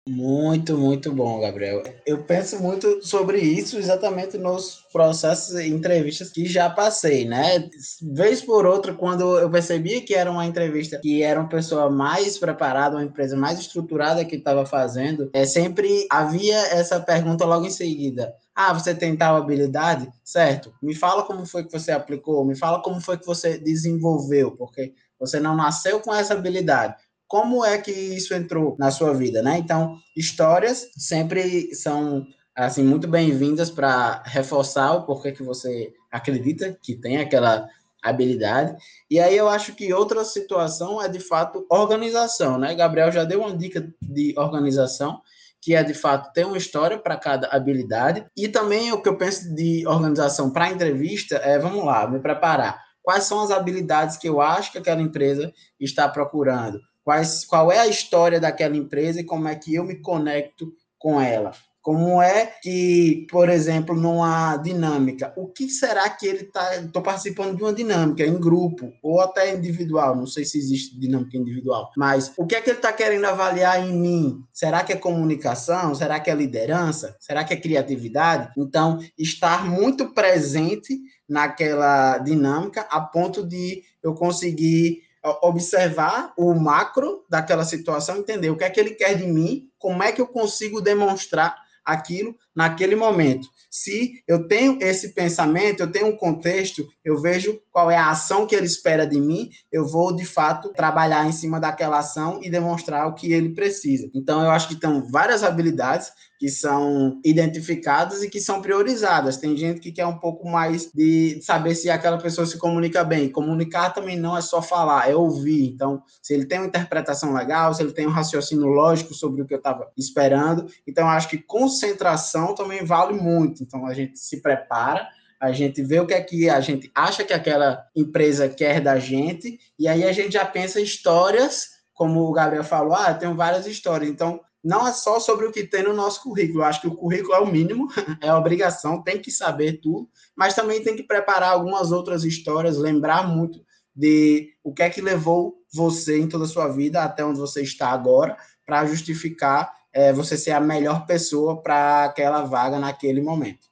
Muito, 0.06 0.76
muito 0.76 1.10
bom, 1.10 1.40
Gabriel. 1.40 1.82
Eu 2.04 2.22
penso 2.24 2.60
muito 2.62 3.02
sobre 3.02 3.38
isso 3.40 3.78
exatamente 3.78 4.36
nos 4.36 4.84
processos 4.92 5.58
e 5.58 5.66
entrevistas 5.68 6.30
que 6.30 6.44
já 6.44 6.68
passei, 6.68 7.24
né? 7.24 7.70
Vez 8.12 8.42
por 8.42 8.66
outra, 8.66 8.92
quando 8.92 9.38
eu 9.38 9.50
percebia 9.50 10.02
que 10.02 10.14
era 10.14 10.30
uma 10.30 10.44
entrevista 10.44 11.00
que 11.00 11.22
era 11.22 11.40
uma 11.40 11.48
pessoa 11.48 11.88
mais 11.88 12.36
preparada, 12.36 12.96
uma 12.96 13.04
empresa 13.04 13.34
mais 13.34 13.58
estruturada 13.58 14.26
que 14.26 14.36
estava 14.36 14.66
fazendo, 14.66 15.30
é 15.32 15.46
sempre 15.46 16.06
havia 16.10 16.58
essa 16.66 17.00
pergunta 17.00 17.46
logo 17.46 17.64
em 17.64 17.70
seguida. 17.70 18.34
Ah, 18.54 18.74
você 18.74 18.94
tem 18.94 19.16
tal 19.16 19.36
habilidade? 19.36 20.12
Certo. 20.22 20.74
Me 20.82 20.94
fala 20.94 21.22
como 21.22 21.46
foi 21.46 21.64
que 21.64 21.72
você 21.72 21.90
aplicou, 21.90 22.44
me 22.44 22.54
fala 22.54 22.82
como 22.82 23.00
foi 23.00 23.16
que 23.16 23.24
você 23.24 23.56
desenvolveu, 23.56 24.52
porque 24.52 24.92
você 25.18 25.40
não 25.40 25.56
nasceu 25.56 25.98
com 26.00 26.14
essa 26.14 26.34
habilidade 26.34 26.94
como 27.26 27.64
é 27.64 27.78
que 27.78 27.90
isso 27.90 28.34
entrou 28.34 28.76
na 28.78 28.90
sua 28.90 29.12
vida, 29.14 29.42
né? 29.42 29.58
Então, 29.58 29.98
histórias 30.16 30.86
sempre 30.96 31.74
são 31.74 32.26
assim 32.54 32.84
muito 32.84 33.08
bem-vindas 33.08 33.70
para 33.70 34.22
reforçar 34.26 34.92
o 34.92 35.04
porquê 35.04 35.32
que 35.32 35.42
você 35.42 35.92
acredita 36.10 36.78
que 36.82 36.94
tem 36.94 37.16
aquela 37.16 37.68
habilidade. 38.04 38.76
E 39.10 39.18
aí 39.18 39.36
eu 39.36 39.48
acho 39.48 39.74
que 39.74 39.92
outra 39.92 40.24
situação 40.24 41.02
é 41.02 41.08
de 41.08 41.18
fato 41.18 41.66
organização, 41.70 42.58
né? 42.58 42.74
Gabriel 42.74 43.10
já 43.10 43.24
deu 43.24 43.40
uma 43.40 43.56
dica 43.56 43.92
de 44.00 44.34
organização, 44.36 45.20
que 45.60 45.74
é 45.74 45.82
de 45.82 45.94
fato 45.94 46.32
ter 46.32 46.44
uma 46.44 46.58
história 46.58 46.98
para 46.98 47.16
cada 47.16 47.48
habilidade. 47.48 48.26
E 48.36 48.46
também 48.46 48.92
o 48.92 49.00
que 49.00 49.08
eu 49.08 49.16
penso 49.16 49.52
de 49.54 49.86
organização 49.86 50.50
para 50.50 50.70
entrevista 50.70 51.36
é, 51.36 51.58
vamos 51.58 51.84
lá, 51.84 52.06
me 52.06 52.20
preparar. 52.20 52.78
Quais 53.02 53.24
são 53.24 53.40
as 53.40 53.50
habilidades 53.50 54.16
que 54.16 54.28
eu 54.28 54.40
acho 54.40 54.70
que 54.72 54.78
aquela 54.78 55.00
empresa 55.00 55.52
está 55.80 56.08
procurando? 56.08 56.78
Quais, 57.04 57.44
qual 57.44 57.70
é 57.70 57.78
a 57.78 57.86
história 57.86 58.40
daquela 58.40 58.76
empresa 58.76 59.20
e 59.20 59.24
como 59.24 59.46
é 59.46 59.54
que 59.54 59.74
eu 59.74 59.84
me 59.84 59.96
conecto 59.96 60.72
com 60.98 61.20
ela. 61.20 61.52
Como 61.82 62.22
é 62.22 62.46
que, 62.46 63.26
por 63.30 63.50
exemplo, 63.50 63.94
numa 63.94 64.56
dinâmica, 64.56 65.34
o 65.36 65.48
que 65.48 65.68
será 65.68 66.08
que 66.08 66.26
ele 66.26 66.44
está. 66.44 66.76
Estou 66.76 67.02
participando 67.02 67.58
de 67.58 67.62
uma 67.62 67.74
dinâmica 67.74 68.24
em 68.24 68.40
grupo 68.40 68.90
ou 69.02 69.20
até 69.20 69.54
individual, 69.54 70.16
não 70.16 70.26
sei 70.26 70.46
se 70.46 70.56
existe 70.56 70.98
dinâmica 70.98 71.36
individual, 71.36 71.90
mas 71.94 72.32
o 72.38 72.46
que 72.46 72.54
é 72.54 72.62
que 72.62 72.70
ele 72.70 72.78
está 72.78 72.90
querendo 72.90 73.26
avaliar 73.26 73.86
em 73.86 73.92
mim? 73.92 74.42
Será 74.50 74.82
que 74.82 74.94
é 74.94 74.96
comunicação? 74.96 75.94
Será 75.94 76.18
que 76.18 76.30
é 76.30 76.34
liderança? 76.34 77.14
Será 77.20 77.44
que 77.44 77.52
é 77.52 77.60
criatividade? 77.60 78.50
Então, 78.56 78.98
estar 79.18 79.66
muito 79.66 80.14
presente 80.14 80.98
naquela 81.28 82.16
dinâmica 82.16 82.86
a 82.90 83.02
ponto 83.02 83.46
de 83.46 83.82
eu 84.02 84.14
conseguir 84.14 85.02
observar 85.42 86.32
o 86.36 86.54
macro 86.54 87.24
daquela 87.28 87.64
situação, 87.64 88.18
entender 88.18 88.50
o 88.50 88.56
que 88.56 88.64
é 88.64 88.70
que 88.70 88.78
ele 88.78 88.90
quer 88.90 89.16
de 89.16 89.26
mim, 89.26 89.68
como 89.78 90.02
é 90.02 90.12
que 90.12 90.20
eu 90.20 90.26
consigo 90.26 90.80
demonstrar 90.80 91.56
aquilo 91.84 92.36
naquele 92.54 92.96
momento. 92.96 93.48
Se 93.70 94.22
eu 94.26 94.46
tenho 94.46 94.78
esse 94.80 95.14
pensamento, 95.14 95.80
eu 95.80 95.90
tenho 95.90 96.06
um 96.06 96.16
contexto, 96.16 96.86
eu 97.04 97.20
vejo 97.20 97.60
qual 97.74 97.90
é 97.90 97.96
a 97.96 98.10
ação 98.10 98.46
que 98.46 98.54
ele 98.54 98.66
espera 98.66 99.04
de 99.04 99.20
mim, 99.20 99.50
eu 99.72 99.84
vou 99.84 100.14
de 100.14 100.24
fato 100.24 100.68
trabalhar 100.68 101.26
em 101.26 101.32
cima 101.32 101.58
daquela 101.58 101.98
ação 101.98 102.38
e 102.40 102.48
demonstrar 102.48 103.08
o 103.08 103.14
que 103.14 103.32
ele 103.32 103.48
precisa. 103.52 104.08
Então 104.14 104.44
eu 104.44 104.50
acho 104.52 104.68
que 104.68 104.74
estão 104.74 105.04
várias 105.10 105.42
habilidades 105.42 106.12
que 106.38 106.48
são 106.48 107.20
identificadas 107.24 108.22
e 108.22 108.30
que 108.30 108.40
são 108.40 108.62
priorizadas. 108.62 109.38
Tem 109.38 109.56
gente 109.56 109.80
que 109.80 109.90
quer 109.90 110.06
um 110.06 110.18
pouco 110.18 110.48
mais 110.48 110.88
de 110.94 111.40
saber 111.42 111.74
se 111.74 111.90
aquela 111.90 112.16
pessoa 112.18 112.46
se 112.46 112.58
comunica 112.58 113.02
bem. 113.02 113.28
Comunicar 113.28 113.90
também 113.90 114.16
não 114.16 114.36
é 114.36 114.40
só 114.40 114.62
falar, 114.62 115.10
é 115.10 115.16
ouvir. 115.16 115.66
Então, 115.66 116.00
se 116.22 116.32
ele 116.32 116.46
tem 116.46 116.58
uma 116.60 116.68
interpretação 116.68 117.32
legal, 117.34 117.74
se 117.74 117.82
ele 117.82 117.92
tem 117.92 118.06
um 118.06 118.10
raciocínio 118.10 118.68
lógico 118.68 119.14
sobre 119.14 119.42
o 119.42 119.46
que 119.46 119.54
eu 119.54 119.58
estava 119.58 119.90
esperando. 119.96 120.66
Então, 120.86 121.08
acho 121.08 121.28
que 121.28 121.38
concentração 121.38 122.54
também 122.54 122.84
vale 122.84 123.14
muito. 123.14 123.64
Então, 123.64 123.84
a 123.84 123.92
gente 123.92 124.16
se 124.16 124.40
prepara 124.40 125.08
a 125.40 125.52
gente 125.52 125.82
vê 125.82 126.00
o 126.00 126.06
que 126.06 126.14
é 126.14 126.20
que 126.20 126.48
a 126.48 126.60
gente 126.60 126.90
acha 126.94 127.24
que 127.24 127.32
aquela 127.32 127.84
empresa 127.94 128.48
quer 128.48 128.80
da 128.80 128.98
gente, 128.98 129.58
e 129.78 129.86
aí 129.86 130.04
a 130.04 130.12
gente 130.12 130.32
já 130.32 130.44
pensa 130.44 130.80
histórias, 130.80 131.68
como 131.92 132.22
o 132.22 132.32
Gabriel 132.32 132.64
falou, 132.64 132.94
ah, 132.94 133.14
tenho 133.14 133.34
várias 133.34 133.66
histórias. 133.66 134.10
Então, 134.10 134.40
não 134.62 134.86
é 134.86 134.92
só 134.92 135.20
sobre 135.20 135.46
o 135.46 135.52
que 135.52 135.64
tem 135.64 135.82
no 135.82 135.92
nosso 135.92 136.22
currículo. 136.22 136.60
Eu 136.60 136.64
acho 136.64 136.80
que 136.80 136.88
o 136.88 136.96
currículo 136.96 137.34
é 137.34 137.40
o 137.40 137.46
mínimo, 137.46 137.88
é 138.20 138.28
a 138.28 138.38
obrigação, 138.38 139.02
tem 139.02 139.20
que 139.20 139.30
saber 139.30 139.80
tudo, 139.82 140.08
mas 140.34 140.54
também 140.54 140.82
tem 140.82 140.96
que 140.96 141.02
preparar 141.02 141.52
algumas 141.52 141.92
outras 141.92 142.24
histórias, 142.24 142.78
lembrar 142.78 143.28
muito 143.28 143.62
de 143.94 144.54
o 144.64 144.72
que 144.72 144.82
é 144.82 144.90
que 144.90 145.00
levou 145.00 145.62
você 145.72 146.18
em 146.18 146.28
toda 146.28 146.44
a 146.44 146.48
sua 146.48 146.68
vida 146.68 147.02
até 147.02 147.24
onde 147.24 147.38
você 147.38 147.62
está 147.62 147.90
agora, 147.90 148.36
para 148.64 148.86
justificar 148.86 149.72
é, 149.92 150.12
você 150.12 150.36
ser 150.36 150.52
a 150.52 150.60
melhor 150.60 151.06
pessoa 151.06 151.62
para 151.62 152.04
aquela 152.04 152.42
vaga 152.42 152.78
naquele 152.78 153.20
momento. 153.20 153.68